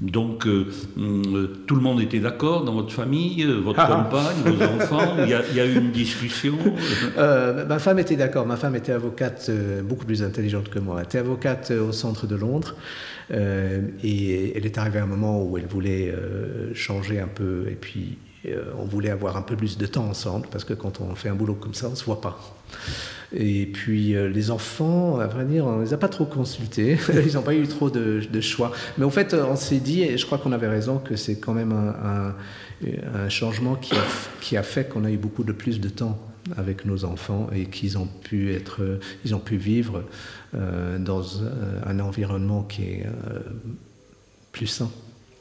donc, 0.00 0.46
euh, 0.46 0.66
euh, 0.98 1.46
tout 1.66 1.76
le 1.76 1.80
monde 1.80 2.00
était 2.00 2.18
d'accord 2.18 2.64
dans 2.64 2.74
votre 2.74 2.92
famille, 2.92 3.44
euh, 3.44 3.60
votre 3.60 3.80
ah. 3.80 4.04
compagne, 4.04 4.36
vos 4.44 4.64
enfants 4.82 5.16
il 5.22 5.28
y, 5.28 5.60
a, 5.60 5.66
eu 5.66 5.76
une 5.76 5.92
discussion 5.92 6.58
Ma 7.16 7.78
femme 7.78 7.98
était 8.00 8.16
d'accord. 8.16 8.46
Ma 8.46 8.56
femme 8.56 8.74
était 8.74 8.92
avocate, 8.92 9.50
beaucoup 9.84 10.04
plus 10.04 10.22
intelligente 10.22 10.68
que 10.68 10.80
moi. 10.80 10.96
Elle 10.98 11.04
était 11.04 11.18
avocate 11.18 11.70
au 11.70 11.92
centre 11.92 12.26
de 12.26 12.34
Londres. 12.34 12.74
et 13.30 14.56
elle 14.56 14.66
est 14.66 14.78
arrivée 14.78 14.98
à 14.98 15.04
un 15.04 15.06
moment 15.06 15.42
où 15.42 15.56
elle 15.58 15.66
voulait 15.66 16.12
changer 16.74 17.20
un 17.20 17.28
peu. 17.28 17.66
Et 17.70 17.76
puis, 17.76 18.18
on 18.78 18.84
voulait 18.84 19.10
avoir 19.10 19.36
un 19.36 19.42
peu 19.42 19.56
plus 19.56 19.78
de 19.78 19.86
temps 19.86 20.06
ensemble. 20.06 20.46
Parce 20.50 20.64
que 20.64 20.74
quand 20.74 21.00
on 21.00 21.14
fait 21.14 21.28
un 21.28 21.34
boulot 21.34 21.54
comme 21.54 21.74
ça, 21.74 21.88
on 21.90 21.94
se 21.94 22.04
voit 22.04 22.20
pas. 22.20 22.38
Et 23.36 23.66
puis 23.66 24.14
euh, 24.14 24.28
les 24.28 24.50
enfants, 24.50 25.18
à 25.18 25.26
vrai 25.26 25.44
dire, 25.44 25.66
on 25.66 25.78
ne 25.78 25.84
les 25.84 25.92
a 25.92 25.96
pas 25.96 26.08
trop 26.08 26.24
consultés. 26.24 26.98
Ils 27.26 27.34
n'ont 27.34 27.42
pas 27.42 27.54
eu 27.54 27.66
trop 27.66 27.90
de, 27.90 28.40
choix. 28.40 28.72
Mais 28.98 29.04
en 29.04 29.10
fait, 29.10 29.34
on 29.34 29.56
s'est 29.56 29.80
dit, 29.80 30.02
et 30.02 30.16
je 30.18 30.26
crois 30.26 30.38
qu'on 30.38 30.52
avait 30.52 30.68
raison, 30.68 30.98
que 30.98 31.16
c'est 31.16 31.38
quand 31.38 31.54
même 31.54 31.72
un, 31.72 32.34
changement 33.28 33.76
qui 34.40 34.56
a, 34.56 34.62
fait 34.62 34.88
qu'on 34.88 35.04
a 35.04 35.10
eu 35.10 35.16
beaucoup 35.16 35.44
de 35.44 35.52
plus 35.52 35.80
de 35.80 35.88
temps 35.88 36.18
avec 36.56 36.84
nos 36.84 37.04
enfants 37.04 37.48
et 37.54 37.64
qu'ils 37.64 37.96
ont 37.96 38.06
pu 38.06 38.52
être, 38.52 38.98
ils 39.24 39.34
ont 39.34 39.38
pu 39.38 39.56
vivre 39.56 40.04
euh, 40.54 40.98
dans 40.98 41.42
un 41.86 41.98
environnement 42.00 42.62
qui 42.62 42.82
est 42.82 43.06
euh, 43.06 43.40
plus 44.52 44.66
sain. 44.66 44.90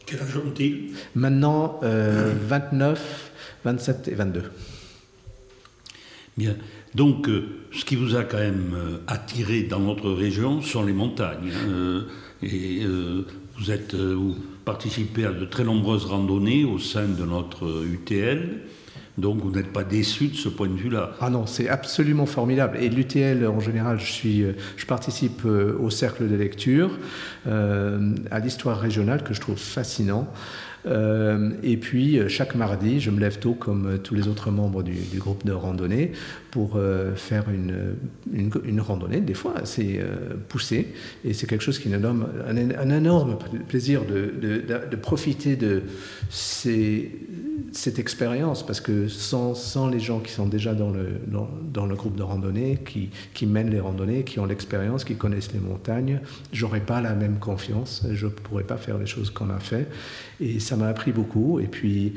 Quel 0.05 0.21
âge 0.21 0.37
ont-ils 0.37 0.91
Maintenant, 1.15 1.79
29, 1.81 3.31
27 3.63 4.07
et 4.09 4.15
22. 4.15 4.43
Bien. 6.37 6.55
Donc, 6.95 7.27
ce 7.71 7.85
qui 7.85 7.95
vous 7.95 8.15
a 8.15 8.23
quand 8.23 8.37
même 8.37 8.75
attiré 9.07 9.63
dans 9.63 9.79
notre 9.79 10.11
région 10.11 10.61
sont 10.61 10.83
les 10.83 10.93
montagnes. 10.93 11.51
Hein, 11.67 12.05
et 12.43 12.85
vous, 13.57 13.71
êtes, 13.71 13.95
vous 13.95 14.35
participez 14.65 15.25
à 15.25 15.31
de 15.31 15.45
très 15.45 15.63
nombreuses 15.63 16.05
randonnées 16.05 16.65
au 16.65 16.79
sein 16.79 17.07
de 17.07 17.23
notre 17.23 17.85
UTL. 17.85 18.61
Donc 19.17 19.41
vous 19.41 19.51
n'êtes 19.51 19.71
pas 19.71 19.83
déçu 19.83 20.27
de 20.27 20.35
ce 20.35 20.49
point 20.49 20.67
de 20.67 20.73
vue-là 20.73 21.11
Ah 21.21 21.29
non, 21.29 21.45
c'est 21.45 21.69
absolument 21.69 22.25
formidable. 22.25 22.77
Et 22.81 22.89
l'UTL, 22.89 23.45
en 23.45 23.59
général, 23.59 23.99
je, 23.99 24.11
suis, 24.11 24.43
euh, 24.43 24.53
je 24.75 24.85
participe 24.87 25.45
euh, 25.45 25.77
au 25.79 25.91
cercle 25.91 26.27
de 26.27 26.35
lecture, 26.35 26.97
euh, 27.47 28.15
à 28.31 28.39
l'histoire 28.39 28.79
régionale, 28.79 29.23
que 29.23 29.33
je 29.35 29.41
trouve 29.41 29.57
fascinant. 29.57 30.27
Euh, 30.85 31.51
et 31.63 31.77
puis, 31.77 32.19
euh, 32.19 32.27
chaque 32.27 32.55
mardi, 32.55 32.99
je 32.99 33.09
me 33.09 33.19
lève 33.19 33.39
tôt 33.39 33.53
comme 33.53 33.87
euh, 33.87 33.97
tous 33.97 34.15
les 34.15 34.27
autres 34.27 34.51
membres 34.51 34.83
du, 34.83 34.97
groupe 35.17 35.45
de 35.45 35.53
randonnée 35.53 36.11
pour 36.51 36.77
faire 37.15 37.45
une, 37.49 38.79
randonnée, 38.79 39.21
des 39.21 39.33
fois 39.33 39.57
assez 39.57 39.99
poussée. 40.49 40.93
Et 41.25 41.33
c'est 41.33 41.47
quelque 41.47 41.63
chose 41.63 41.79
qui 41.79 41.89
nous 41.89 41.99
donne 41.99 42.27
un, 42.47 42.89
énorme 42.91 43.39
plaisir 43.67 44.03
de, 44.05 44.95
profiter 44.97 45.55
de 45.55 45.81
cette 46.29 47.97
expérience, 47.97 48.63
parce 48.63 48.81
que 48.81 49.07
sans, 49.07 49.89
les 49.89 49.99
gens 49.99 50.19
qui 50.19 50.31
sont 50.31 50.45
déjà 50.45 50.75
dans 50.75 50.91
le, 50.91 51.13
dans, 51.25 51.49
dans 51.73 51.87
le 51.87 51.95
groupe 51.95 52.15
de 52.15 52.23
randonnée, 52.23 52.79
qui, 52.85 53.09
qui, 53.33 53.47
mènent 53.47 53.71
les 53.71 53.79
randonnées, 53.79 54.23
qui 54.23 54.39
ont 54.39 54.45
l'expérience, 54.45 55.03
qui 55.03 55.15
connaissent 55.15 55.53
les 55.53 55.59
montagnes, 55.59 56.19
j'aurais 56.51 56.81
pas 56.81 57.01
la 57.01 57.15
même 57.15 57.39
confiance, 57.39 58.05
je 58.11 58.27
pourrais 58.27 58.63
pas 58.63 58.77
faire 58.77 58.99
les 58.99 59.07
choses 59.07 59.31
qu'on 59.31 59.49
a 59.49 59.59
fait. 59.59 59.87
Et 60.39 60.59
ça 60.59 60.75
m'a 60.75 60.87
appris 60.87 61.11
beaucoup. 61.11 61.59
Et 61.59 61.67
puis, 61.67 62.13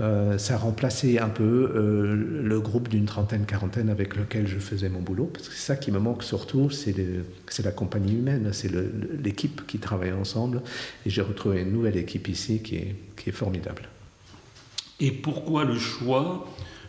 euh, 0.00 0.38
ça 0.38 0.54
a 0.54 0.58
remplacé 0.58 1.18
un 1.18 1.28
peu 1.28 1.72
euh, 1.74 2.42
le 2.42 2.60
groupe 2.60 2.88
d'une 2.88 3.04
trentaine, 3.04 3.46
quarantaine 3.46 3.88
avec 3.88 4.16
lequel 4.16 4.46
je 4.46 4.58
faisais 4.58 4.88
mon 4.88 5.00
boulot. 5.00 5.30
Parce 5.32 5.48
que 5.48 5.54
c'est 5.54 5.66
ça 5.66 5.76
qui 5.76 5.90
me 5.90 5.98
manque 5.98 6.22
surtout, 6.22 6.70
c'est 6.70 6.94
la 7.64 7.72
compagnie 7.72 8.14
humaine, 8.14 8.50
c'est 8.52 8.70
l'équipe 9.22 9.66
qui 9.66 9.78
travaille 9.78 10.12
ensemble. 10.12 10.62
Et 11.06 11.10
j'ai 11.10 11.22
retrouvé 11.22 11.62
une 11.62 11.72
nouvelle 11.72 11.96
équipe 11.96 12.28
ici 12.28 12.60
qui 12.62 12.76
est, 12.76 12.96
qui 13.16 13.30
est 13.30 13.32
formidable. 13.32 13.88
Et 14.98 15.12
pourquoi 15.12 15.64
le 15.64 15.78
choix 15.78 16.46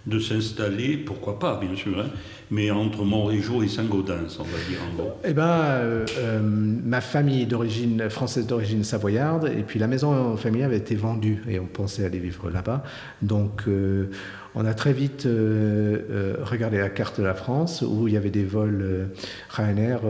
de 0.07 0.19
s'installer, 0.19 0.97
pourquoi 0.97 1.37
pas 1.37 1.59
bien 1.59 1.75
sûr, 1.75 1.99
hein, 1.99 2.09
mais 2.49 2.71
entre 2.71 3.03
Montrégeau 3.03 3.61
et 3.61 3.67
Saint-Gaudens, 3.67 4.37
on 4.39 4.43
va 4.43 4.57
dire 4.67 4.79
en 4.91 4.95
gros 4.95 5.11
Eh 5.23 5.33
bien, 5.33 5.45
euh, 5.45 6.05
euh, 6.17 6.39
ma 6.41 7.01
famille 7.01 7.45
d'origine 7.45 8.09
française 8.09 8.47
d'origine 8.47 8.83
savoyarde, 8.83 9.51
et 9.55 9.61
puis 9.61 9.79
la 9.79 9.87
maison 9.87 10.35
familiale 10.37 10.71
avait 10.71 10.77
été 10.77 10.95
vendue, 10.95 11.43
et 11.47 11.59
on 11.59 11.67
pensait 11.67 12.03
aller 12.03 12.19
vivre 12.19 12.49
là-bas. 12.49 12.83
Donc, 13.21 13.63
euh, 13.67 14.09
on 14.55 14.65
a 14.65 14.73
très 14.73 14.91
vite 14.91 15.25
regardé 15.25 16.77
la 16.77 16.89
carte 16.89 17.21
de 17.21 17.25
la 17.25 17.33
France, 17.33 17.85
où 17.87 18.09
il 18.09 18.15
y 18.15 18.17
avait 18.17 18.31
des 18.31 18.43
vols 18.43 19.07
Ryanair, 19.49 20.01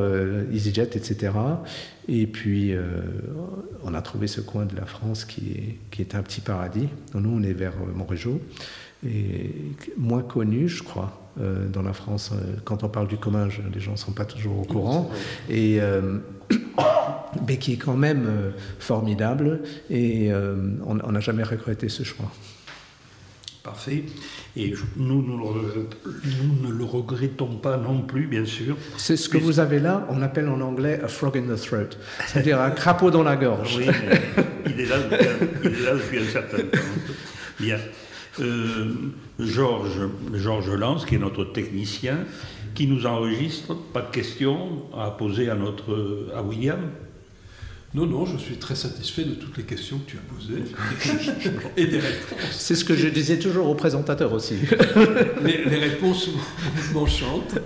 EasyJet, 0.51 0.89
etc. 0.95 1.33
Et 2.07 2.25
puis, 2.25 2.73
on 3.83 3.93
a 3.93 4.01
trouvé 4.01 4.25
ce 4.25 4.41
coin 4.41 4.65
de 4.65 4.75
la 4.75 4.87
France 4.87 5.25
qui 5.25 5.51
est, 5.51 5.77
qui 5.91 6.01
est 6.01 6.15
un 6.15 6.23
petit 6.23 6.41
paradis. 6.41 6.87
Nous, 7.13 7.29
on 7.29 7.43
est 7.43 7.53
vers 7.53 7.73
Montrégeau 7.93 8.41
et 9.07 9.51
moins 9.97 10.21
connu, 10.21 10.67
je 10.67 10.83
crois, 10.83 11.21
euh, 11.39 11.67
dans 11.67 11.81
la 11.81 11.93
France. 11.93 12.31
Euh, 12.33 12.57
quand 12.65 12.83
on 12.83 12.89
parle 12.89 13.07
du 13.07 13.17
commun, 13.17 13.47
les 13.73 13.79
gens 13.79 13.93
ne 13.93 13.97
sont 13.97 14.11
pas 14.11 14.25
toujours 14.25 14.59
au 14.59 14.63
courant. 14.65 15.09
Et, 15.49 15.81
euh, 15.81 16.19
mais 17.47 17.57
qui 17.57 17.73
est 17.73 17.77
quand 17.77 17.95
même 17.97 18.53
formidable. 18.79 19.61
Et 19.89 20.31
on 20.85 21.11
n'a 21.11 21.19
jamais 21.19 21.43
regretté 21.43 21.89
ce 21.89 22.03
choix. 22.03 22.31
Parfait. 23.63 24.05
Et 24.57 24.73
nous, 24.97 25.21
nous, 25.21 25.37
nous, 25.37 26.67
ne 26.67 26.73
le 26.73 26.83
regrettons 26.83 27.57
pas 27.57 27.77
non 27.77 28.01
plus, 28.01 28.25
bien 28.25 28.43
sûr. 28.43 28.75
C'est 28.97 29.15
ce 29.15 29.29
que 29.29 29.37
vous 29.37 29.59
avez 29.59 29.79
là, 29.79 30.07
on 30.09 30.23
appelle 30.23 30.49
en 30.49 30.59
anglais 30.61 30.99
a 31.03 31.07
frog 31.07 31.37
in 31.37 31.43
the 31.43 31.59
throat, 31.61 31.89
c'est-à-dire 32.25 32.59
un 32.59 32.71
crapaud 32.71 33.11
dans 33.11 33.21
la 33.21 33.35
gorge. 33.35 33.77
Oui, 33.77 33.85
il, 34.65 34.81
est 34.81 34.85
là, 34.87 34.95
il 35.63 35.73
est 35.73 35.83
là 35.83 35.93
depuis 35.93 36.17
un 36.17 36.31
certain 36.31 36.57
temps. 36.57 36.79
Bien. 37.59 37.77
Euh, 38.39 38.93
Georges, 39.39 40.09
Georges 40.33 40.71
Lance, 40.71 41.05
qui 41.05 41.15
est 41.15 41.19
notre 41.19 41.43
technicien, 41.43 42.19
qui 42.73 42.87
nous 42.87 43.05
enregistre. 43.05 43.75
Pas 43.93 44.01
de 44.01 44.11
questions 44.11 44.83
à 44.97 45.11
poser 45.11 45.49
à, 45.49 45.55
notre, 45.55 46.29
à 46.35 46.41
William? 46.41 46.79
Non, 47.93 48.05
non, 48.05 48.25
je 48.25 48.37
suis 48.37 48.55
très 48.55 48.75
satisfait 48.75 49.25
de 49.25 49.33
toutes 49.33 49.57
les 49.57 49.63
questions 49.63 49.99
que 49.99 50.11
tu 50.11 50.17
as 50.17 50.33
posées 50.33 50.63
et 51.77 51.87
des 51.87 51.99
réponses. 51.99 52.39
C'est 52.51 52.75
ce 52.75 52.85
que 52.85 52.95
je 52.95 53.09
disais 53.09 53.37
toujours 53.37 53.67
aux 53.67 53.75
présentateurs 53.75 54.31
aussi. 54.31 54.55
les, 55.43 55.65
les 55.65 55.77
réponses 55.77 56.29
m'enchantent. 56.93 57.59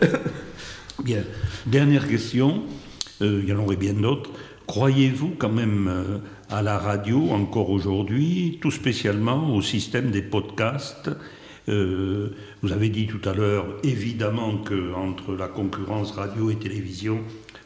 Bien. 1.04 1.22
Dernière 1.68 2.08
question, 2.08 2.64
euh, 3.22 3.42
il 3.44 3.50
y 3.50 3.54
en 3.54 3.60
aurait 3.60 3.76
bien 3.76 3.94
d'autres. 3.94 4.32
Croyez-vous 4.68 5.36
quand 5.38 5.50
même 5.50 5.88
euh, 5.88 6.18
à 6.50 6.62
la 6.62 6.78
radio 6.78 7.30
encore 7.32 7.70
aujourd'hui, 7.70 8.60
tout 8.62 8.72
spécialement 8.72 9.56
au 9.56 9.62
système 9.62 10.12
des 10.12 10.22
podcasts 10.22 11.10
euh, 11.70 12.30
Vous 12.62 12.72
avez 12.72 12.90
dit 12.90 13.08
tout 13.08 13.28
à 13.28 13.34
l'heure, 13.34 13.66
évidemment, 13.84 14.58
qu'entre 14.58 15.34
la 15.34 15.48
concurrence 15.48 16.12
radio 16.12 16.52
et 16.52 16.56
télévision, 16.56 17.20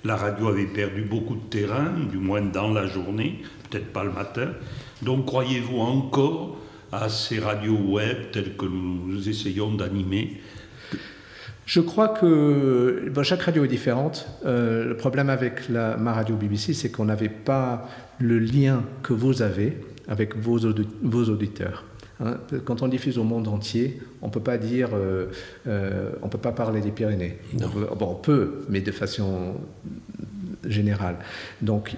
la 0.06 0.15
radio 0.15 0.48
avait 0.48 0.65
perdu 0.65 1.02
beaucoup 1.02 1.36
de 1.36 1.50
terrain, 1.50 1.92
du 2.10 2.18
moins 2.18 2.42
dans 2.42 2.72
la 2.72 2.88
journée, 2.88 3.42
peut-être 3.70 3.92
pas 3.92 4.04
le 4.04 4.12
matin. 4.12 4.50
Donc 5.02 5.26
croyez-vous 5.26 5.80
encore 5.80 6.58
à 6.92 7.10
ces 7.10 7.39
radios 7.39 7.78
web 7.78 8.32
telles 8.32 8.56
que 8.56 8.65
nous 8.65 9.28
essayons 9.28 9.74
d'animer? 9.74 10.39
Je 11.65 11.82
crois 11.82 12.08
que 12.08 13.12
chaque 13.22 13.44
radio 13.44 13.63
est 13.63 13.68
différente. 13.68 14.28
Euh, 14.44 14.86
le 14.86 14.98
problème 14.98 15.30
avec 15.30 15.70
ma 15.70 16.13
radio 16.13 16.36
BBC, 16.36 16.74
c'est 16.74 16.89
qu'on 16.89 17.06
n'avait 17.06 17.30
pas 17.30 17.88
le 18.19 18.39
lien 18.39 18.84
que 19.03 19.13
vous 19.13 19.41
avez 19.41 19.77
avec 20.08 20.36
vos, 20.36 20.60
auditeurs. 20.60 21.86
Hein. 22.19 22.38
Quand 22.65 22.82
on 22.82 22.88
diffuse 22.88 23.17
au 23.17 23.23
monde 23.23 23.47
entier, 23.47 24.01
on 24.21 24.27
ne 24.27 24.32
peut 24.32 24.39
pas 24.39 24.58
dire, 24.58 24.89
euh, 24.93 25.27
euh, 25.67 26.12
on 26.21 26.29
peut 26.29 26.38
pas 26.38 26.51
parler 26.51 26.82
des 26.82 26.91
Pyrénées. 26.91 27.38
bon, 27.53 28.08
on 28.12 28.15
peut, 28.15 28.65
mais 28.69 28.82
de 28.82 28.91
façon 28.91 29.55
générale. 30.67 31.15
Donc 31.62 31.95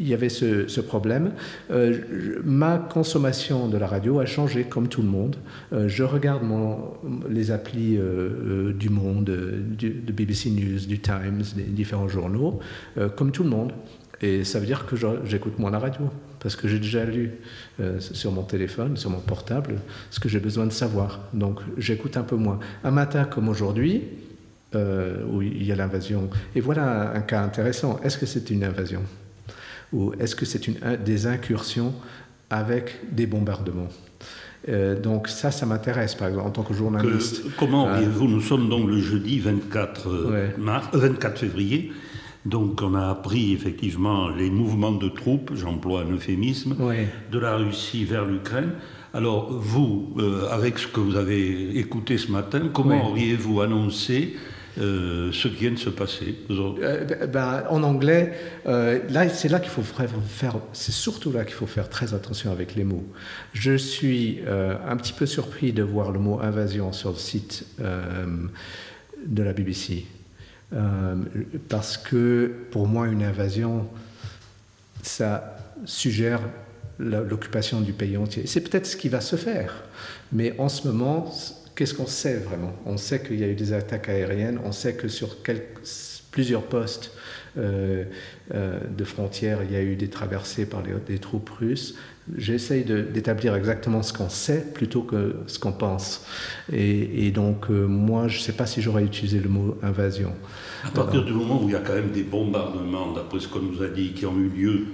il 0.00 0.08
y 0.08 0.14
avait 0.14 0.28
ce, 0.28 0.80
problème. 0.80 1.32
Euh, 1.70 2.40
ma 2.44 2.78
consommation 2.78 3.68
de 3.68 3.76
la 3.76 3.86
radio 3.86 4.20
a 4.20 4.26
changé 4.26 4.64
comme 4.64 4.88
tout 4.88 5.02
le 5.02 5.08
monde. 5.08 5.36
Euh, 5.72 5.88
je 5.88 6.02
regarde 6.02 6.42
mon, 6.42 6.78
les 7.28 7.50
applis 7.50 7.96
euh, 7.98 8.72
du 8.72 8.88
Monde, 8.88 9.24
de 9.24 10.12
BBC 10.12 10.50
News, 10.50 10.86
du 10.86 11.00
Times, 11.00 11.42
des 11.56 11.62
différents 11.64 12.08
journaux, 12.08 12.60
comme 13.16 13.32
tout 13.32 13.42
le 13.42 13.50
monde. 13.50 13.72
Et 14.20 14.44
ça 14.44 14.58
veut 14.58 14.66
dire 14.66 14.86
que 14.86 14.96
j'écoute 15.24 15.58
moins 15.58 15.70
la 15.70 15.78
radio, 15.78 16.10
parce 16.40 16.56
que 16.56 16.66
j'ai 16.66 16.78
déjà 16.78 17.04
lu 17.04 17.32
sur 18.00 18.32
mon 18.32 18.42
téléphone, 18.42 18.96
sur 18.96 19.10
mon 19.10 19.20
portable, 19.20 19.76
ce 20.10 20.18
que 20.18 20.28
j'ai 20.28 20.40
besoin 20.40 20.66
de 20.66 20.72
savoir. 20.72 21.20
Donc 21.32 21.60
j'écoute 21.76 22.16
un 22.16 22.24
peu 22.24 22.36
moins. 22.36 22.58
Un 22.82 22.90
matin 22.90 23.24
comme 23.24 23.48
aujourd'hui, 23.48 24.02
où 24.74 25.40
il 25.40 25.62
y 25.62 25.70
a 25.70 25.76
l'invasion. 25.76 26.30
Et 26.56 26.60
voilà 26.60 27.12
un 27.14 27.20
cas 27.20 27.42
intéressant. 27.42 28.00
Est-ce 28.02 28.18
que 28.18 28.26
c'est 28.26 28.50
une 28.50 28.64
invasion? 28.64 29.02
Ou 29.92 30.12
est-ce 30.18 30.34
que 30.34 30.44
c'est 30.44 30.60
des 31.04 31.26
incursions 31.26 31.94
avec 32.50 32.98
des 33.12 33.26
bombardements? 33.26 33.88
Euh, 34.68 35.00
donc 35.00 35.28
ça, 35.28 35.50
ça 35.50 35.66
m'intéresse, 35.66 36.14
par 36.14 36.28
exemple, 36.28 36.46
en 36.46 36.50
tant 36.50 36.62
que 36.62 36.74
journaliste. 36.74 37.42
comment 37.58 37.88
euh, 37.88 38.00
vous 38.10 38.28
Nous 38.28 38.40
sommes 38.40 38.68
donc 38.68 38.88
le 38.88 39.00
jeudi 39.00 39.38
24, 39.38 40.08
24 40.58 40.94
euh, 40.94 41.36
février. 41.36 41.92
Donc 42.44 42.80
on 42.82 42.94
a 42.94 43.08
appris 43.08 43.52
effectivement 43.52 44.28
les 44.28 44.50
mouvements 44.50 44.92
de 44.92 45.08
troupes, 45.08 45.52
j'emploie 45.54 46.02
un 46.02 46.12
euphémisme, 46.12 46.76
de 47.30 47.38
la 47.38 47.56
Russie 47.56 48.04
vers 48.04 48.24
l'Ukraine. 48.24 48.72
Alors 49.12 49.50
vous, 49.50 50.14
avec 50.50 50.78
ce 50.78 50.86
que 50.86 51.00
vous 51.00 51.16
avez 51.16 51.76
écouté 51.78 52.16
ce 52.18 52.30
matin, 52.30 52.68
comment 52.72 53.10
auriez-vous 53.10 53.60
annoncé 53.60 54.36
euh, 54.80 55.32
ce 55.32 55.48
qui 55.48 55.56
vient 55.56 55.70
de 55.72 55.78
se 55.78 55.90
passer 55.90 56.36
euh, 56.50 57.04
ben, 57.04 57.26
ben, 57.26 57.64
En 57.68 57.82
anglais, 57.82 58.32
euh, 58.66 59.00
là, 59.08 59.28
c'est 59.28 59.48
là 59.48 59.58
qu'il 59.58 59.70
faut 59.70 59.82
faire, 59.82 60.54
c'est 60.72 60.92
surtout 60.92 61.32
là 61.32 61.44
qu'il 61.44 61.54
faut 61.54 61.66
faire 61.66 61.88
très 61.88 62.14
attention 62.14 62.52
avec 62.52 62.76
les 62.76 62.84
mots. 62.84 63.04
Je 63.54 63.76
suis 63.76 64.40
un 64.46 64.96
petit 64.96 65.12
peu 65.12 65.26
surpris 65.26 65.72
de 65.72 65.82
voir 65.82 66.12
le 66.12 66.18
mot 66.18 66.40
invasion 66.40 66.92
sur 66.92 67.10
le 67.10 67.16
site 67.16 67.66
de 67.78 69.42
la 69.42 69.52
BBC. 69.52 70.04
Parce 71.68 71.96
que 71.96 72.52
pour 72.70 72.86
moi, 72.86 73.08
une 73.08 73.22
invasion, 73.22 73.86
ça 75.02 75.56
suggère 75.84 76.40
l'occupation 76.98 77.80
du 77.80 77.92
pays 77.92 78.16
entier. 78.16 78.46
C'est 78.46 78.60
peut-être 78.60 78.86
ce 78.86 78.96
qui 78.96 79.08
va 79.08 79.20
se 79.20 79.36
faire. 79.36 79.84
Mais 80.32 80.54
en 80.58 80.68
ce 80.68 80.86
moment, 80.86 81.32
Qu'est-ce 81.78 81.94
qu'on 81.94 82.08
sait 82.08 82.38
vraiment? 82.38 82.74
On 82.86 82.96
sait 82.96 83.22
qu'il 83.22 83.38
y 83.38 83.44
a 83.44 83.46
eu 83.46 83.54
des 83.54 83.72
attaques 83.72 84.08
aériennes, 84.08 84.58
on 84.64 84.72
sait 84.72 84.94
que 84.94 85.06
sur 85.06 85.36
plusieurs 86.32 86.64
postes 86.64 87.12
de 87.56 89.04
frontières. 89.04 89.62
Il 89.62 89.70
y 89.70 89.76
a 89.76 89.82
eu 89.82 89.94
des 89.94 90.10
traversées 90.10 90.66
par 90.66 90.82
les, 90.82 90.94
des 91.06 91.20
troupes 91.20 91.48
russes. 91.50 91.94
J'essaye 92.36 92.84
d'établir 92.84 93.54
exactement 93.54 94.02
ce 94.02 94.12
qu'on 94.12 94.28
sait 94.28 94.64
plutôt 94.74 95.02
que 95.02 95.36
ce 95.46 95.58
qu'on 95.58 95.72
pense. 95.72 96.26
Et, 96.72 97.30
donc, 97.30 97.68
moi, 97.70 98.28
je 98.28 98.38
ne 98.38 98.42
sais 98.42 98.52
pas 98.52 98.66
si 98.66 98.82
j'aurais 98.82 99.04
utilisé 99.04 99.40
le 99.40 99.48
mot 99.48 99.76
invasion. 99.82 100.32
À 100.84 100.90
partir 100.90 101.24
du 101.24 101.32
moment 101.32 101.62
où 101.62 101.68
il 101.68 101.72
y 101.72 101.76
a 101.76 101.80
quand 101.80 101.94
même 101.94 102.10
des 102.10 102.22
bombardements, 102.22 103.12
d'après 103.12 103.40
ce 103.40 103.48
qu'on 103.48 103.60
nous 103.60 103.82
a 103.82 103.88
dit, 103.88 104.12
qui 104.12 104.26
ont 104.26 104.36
eu 104.36 104.48
lieu 104.48 104.86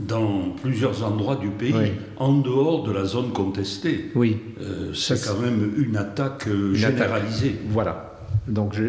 dans 0.00 0.50
plusieurs 0.62 1.04
endroits 1.04 1.36
du 1.36 1.48
pays, 1.48 1.92
en 2.16 2.34
dehors 2.34 2.84
de 2.84 2.92
la 2.92 3.04
zone 3.04 3.32
contestée. 3.32 4.12
Oui. 4.14 4.38
Euh, 4.60 4.92
c'est 4.94 5.24
quand 5.24 5.38
même 5.38 5.72
une 5.76 5.96
attaque 5.96 6.46
euh, 6.46 6.74
généralisée. 6.74 7.56
voilà. 7.68 8.04
Donc, 8.46 8.72
je, 8.72 8.84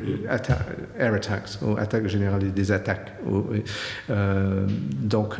air 0.97 1.13
attacks, 1.13 1.49
ou 1.61 1.77
attaque 1.77 2.07
généralisée, 2.07 2.51
des 2.51 2.71
attaques. 2.71 3.13
Euh, 4.09 4.65
donc, 5.01 5.35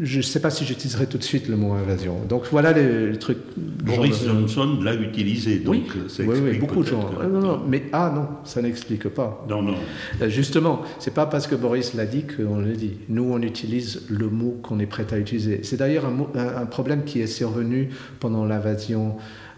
je 0.00 0.18
ne 0.18 0.22
sais 0.22 0.40
pas 0.40 0.50
si 0.50 0.64
j'utiliserai 0.64 1.06
tout 1.06 1.18
de 1.18 1.24
suite 1.24 1.48
le 1.48 1.56
mot 1.56 1.72
invasion. 1.72 2.16
Donc 2.28 2.44
voilà 2.50 2.72
le, 2.72 3.16
truc. 3.18 3.38
Boris 3.56 4.24
Johnson 4.24 4.78
l'a 4.82 4.94
utilisé, 4.94 5.58
donc 5.58 5.74
oui, 5.74 6.04
oui, 6.20 6.38
oui, 6.42 6.58
beaucoup 6.58 6.82
de 6.82 6.88
gens. 6.88 7.10
Non, 7.28 7.40
non, 7.40 7.60
mais 7.66 7.84
ah 7.92 8.12
non, 8.14 8.28
ça 8.44 8.62
n'explique 8.62 9.08
pas. 9.08 9.44
Non, 9.48 9.62
non. 9.62 9.74
Euh, 10.22 10.28
justement, 10.28 10.82
c'est 10.98 11.14
pas 11.14 11.26
parce 11.26 11.46
que 11.46 11.54
Boris 11.54 11.94
l'a 11.94 12.06
dit 12.06 12.24
qu'on 12.24 12.58
le 12.58 12.74
dit. 12.74 12.98
Nous, 13.08 13.24
on 13.24 13.42
utilise 13.42 14.02
le 14.08 14.28
mot 14.28 14.58
qu'on 14.62 14.78
est 14.78 14.86
prêt 14.86 15.06
à 15.10 15.18
utiliser. 15.18 15.60
C'est 15.62 15.76
d'ailleurs 15.76 16.06
un, 16.06 16.38
un, 16.38 16.66
problème 16.66 17.04
qui 17.04 17.20
est 17.20 17.26
survenu 17.26 17.88
pendant 18.20 18.44
l'invasion, 18.44 19.16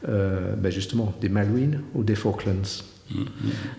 euh, 0.09 0.55
ben 0.57 0.71
justement, 0.71 1.13
des 1.21 1.29
Marines 1.29 1.83
ou 1.95 2.03
des 2.03 2.15
Falklands. 2.15 2.85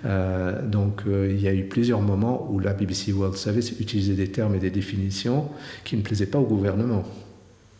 Euh, 0.05 0.67
donc 0.67 1.03
euh, 1.07 1.31
il 1.31 1.41
y 1.41 1.47
a 1.47 1.53
eu 1.53 1.63
plusieurs 1.63 2.01
moments 2.01 2.49
où 2.51 2.59
la 2.59 2.73
BBC 2.73 3.13
World 3.13 3.37
Service 3.37 3.71
utilisait 3.79 4.15
des 4.15 4.31
termes 4.31 4.55
et 4.55 4.59
des 4.59 4.69
définitions 4.69 5.47
qui 5.83 5.95
ne 5.95 6.01
plaisaient 6.01 6.25
pas 6.25 6.39
au 6.39 6.45
gouvernement, 6.45 7.03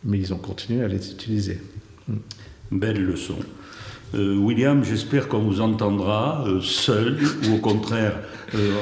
mais 0.04 0.18
ils 0.18 0.34
ont 0.34 0.38
continué 0.38 0.84
à 0.84 0.88
les 0.88 1.12
utiliser. 1.12 1.60
Belle 2.72 3.04
leçon. 3.04 3.36
Euh, 4.14 4.36
William, 4.36 4.84
j'espère 4.84 5.30
qu'on 5.30 5.40
vous 5.40 5.62
entendra 5.62 6.44
euh, 6.46 6.60
seul 6.60 7.18
ou 7.48 7.56
au 7.56 7.58
contraire 7.60 8.20
euh, 8.56 8.74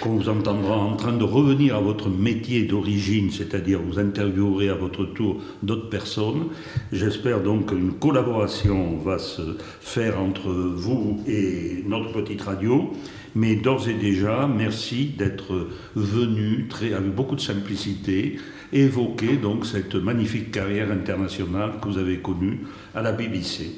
qu'on 0.00 0.16
vous 0.16 0.28
entendra 0.28 0.76
en 0.76 0.94
train 0.94 1.14
de 1.16 1.24
revenir 1.24 1.76
à 1.76 1.80
votre 1.80 2.10
métier 2.10 2.64
d'origine, 2.64 3.30
c'est-à-dire 3.30 3.80
vous 3.80 3.98
interviewerez 3.98 4.68
à 4.68 4.74
votre 4.74 5.06
tour 5.06 5.40
d'autres 5.62 5.88
personnes. 5.88 6.48
J'espère 6.92 7.40
donc 7.40 7.70
qu'une 7.70 7.94
collaboration 7.94 8.98
va 8.98 9.18
se 9.18 9.56
faire 9.80 10.20
entre 10.20 10.50
vous 10.50 11.22
et 11.26 11.82
notre 11.86 12.12
petite 12.12 12.42
radio. 12.42 12.92
Mais 13.34 13.54
d'ores 13.56 13.88
et 13.88 13.94
déjà, 13.94 14.46
merci 14.46 15.06
d'être 15.16 15.68
venu 15.94 16.68
avec 16.82 17.14
beaucoup 17.14 17.36
de 17.36 17.40
simplicité 17.40 18.36
évoquer 18.72 19.36
donc 19.36 19.64
cette 19.64 19.94
magnifique 19.94 20.50
carrière 20.50 20.90
internationale 20.90 21.72
que 21.80 21.88
vous 21.88 21.98
avez 21.98 22.18
connue 22.18 22.60
à 22.94 23.00
la 23.00 23.12
BBC. 23.12 23.70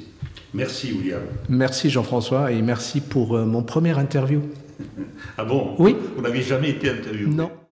Merci 0.53 0.91
William. 0.93 1.21
Merci 1.49 1.89
Jean-François 1.89 2.51
et 2.51 2.61
merci 2.61 2.99
pour 3.01 3.37
euh, 3.37 3.45
mon 3.45 3.63
première 3.63 3.97
interview. 3.99 4.41
Ah 5.37 5.45
bon? 5.45 5.75
Oui. 5.79 5.95
Vous 6.15 6.21
n'avez 6.21 6.41
jamais 6.41 6.71
été 6.71 6.89
interviewé? 6.89 7.29
Non. 7.33 7.51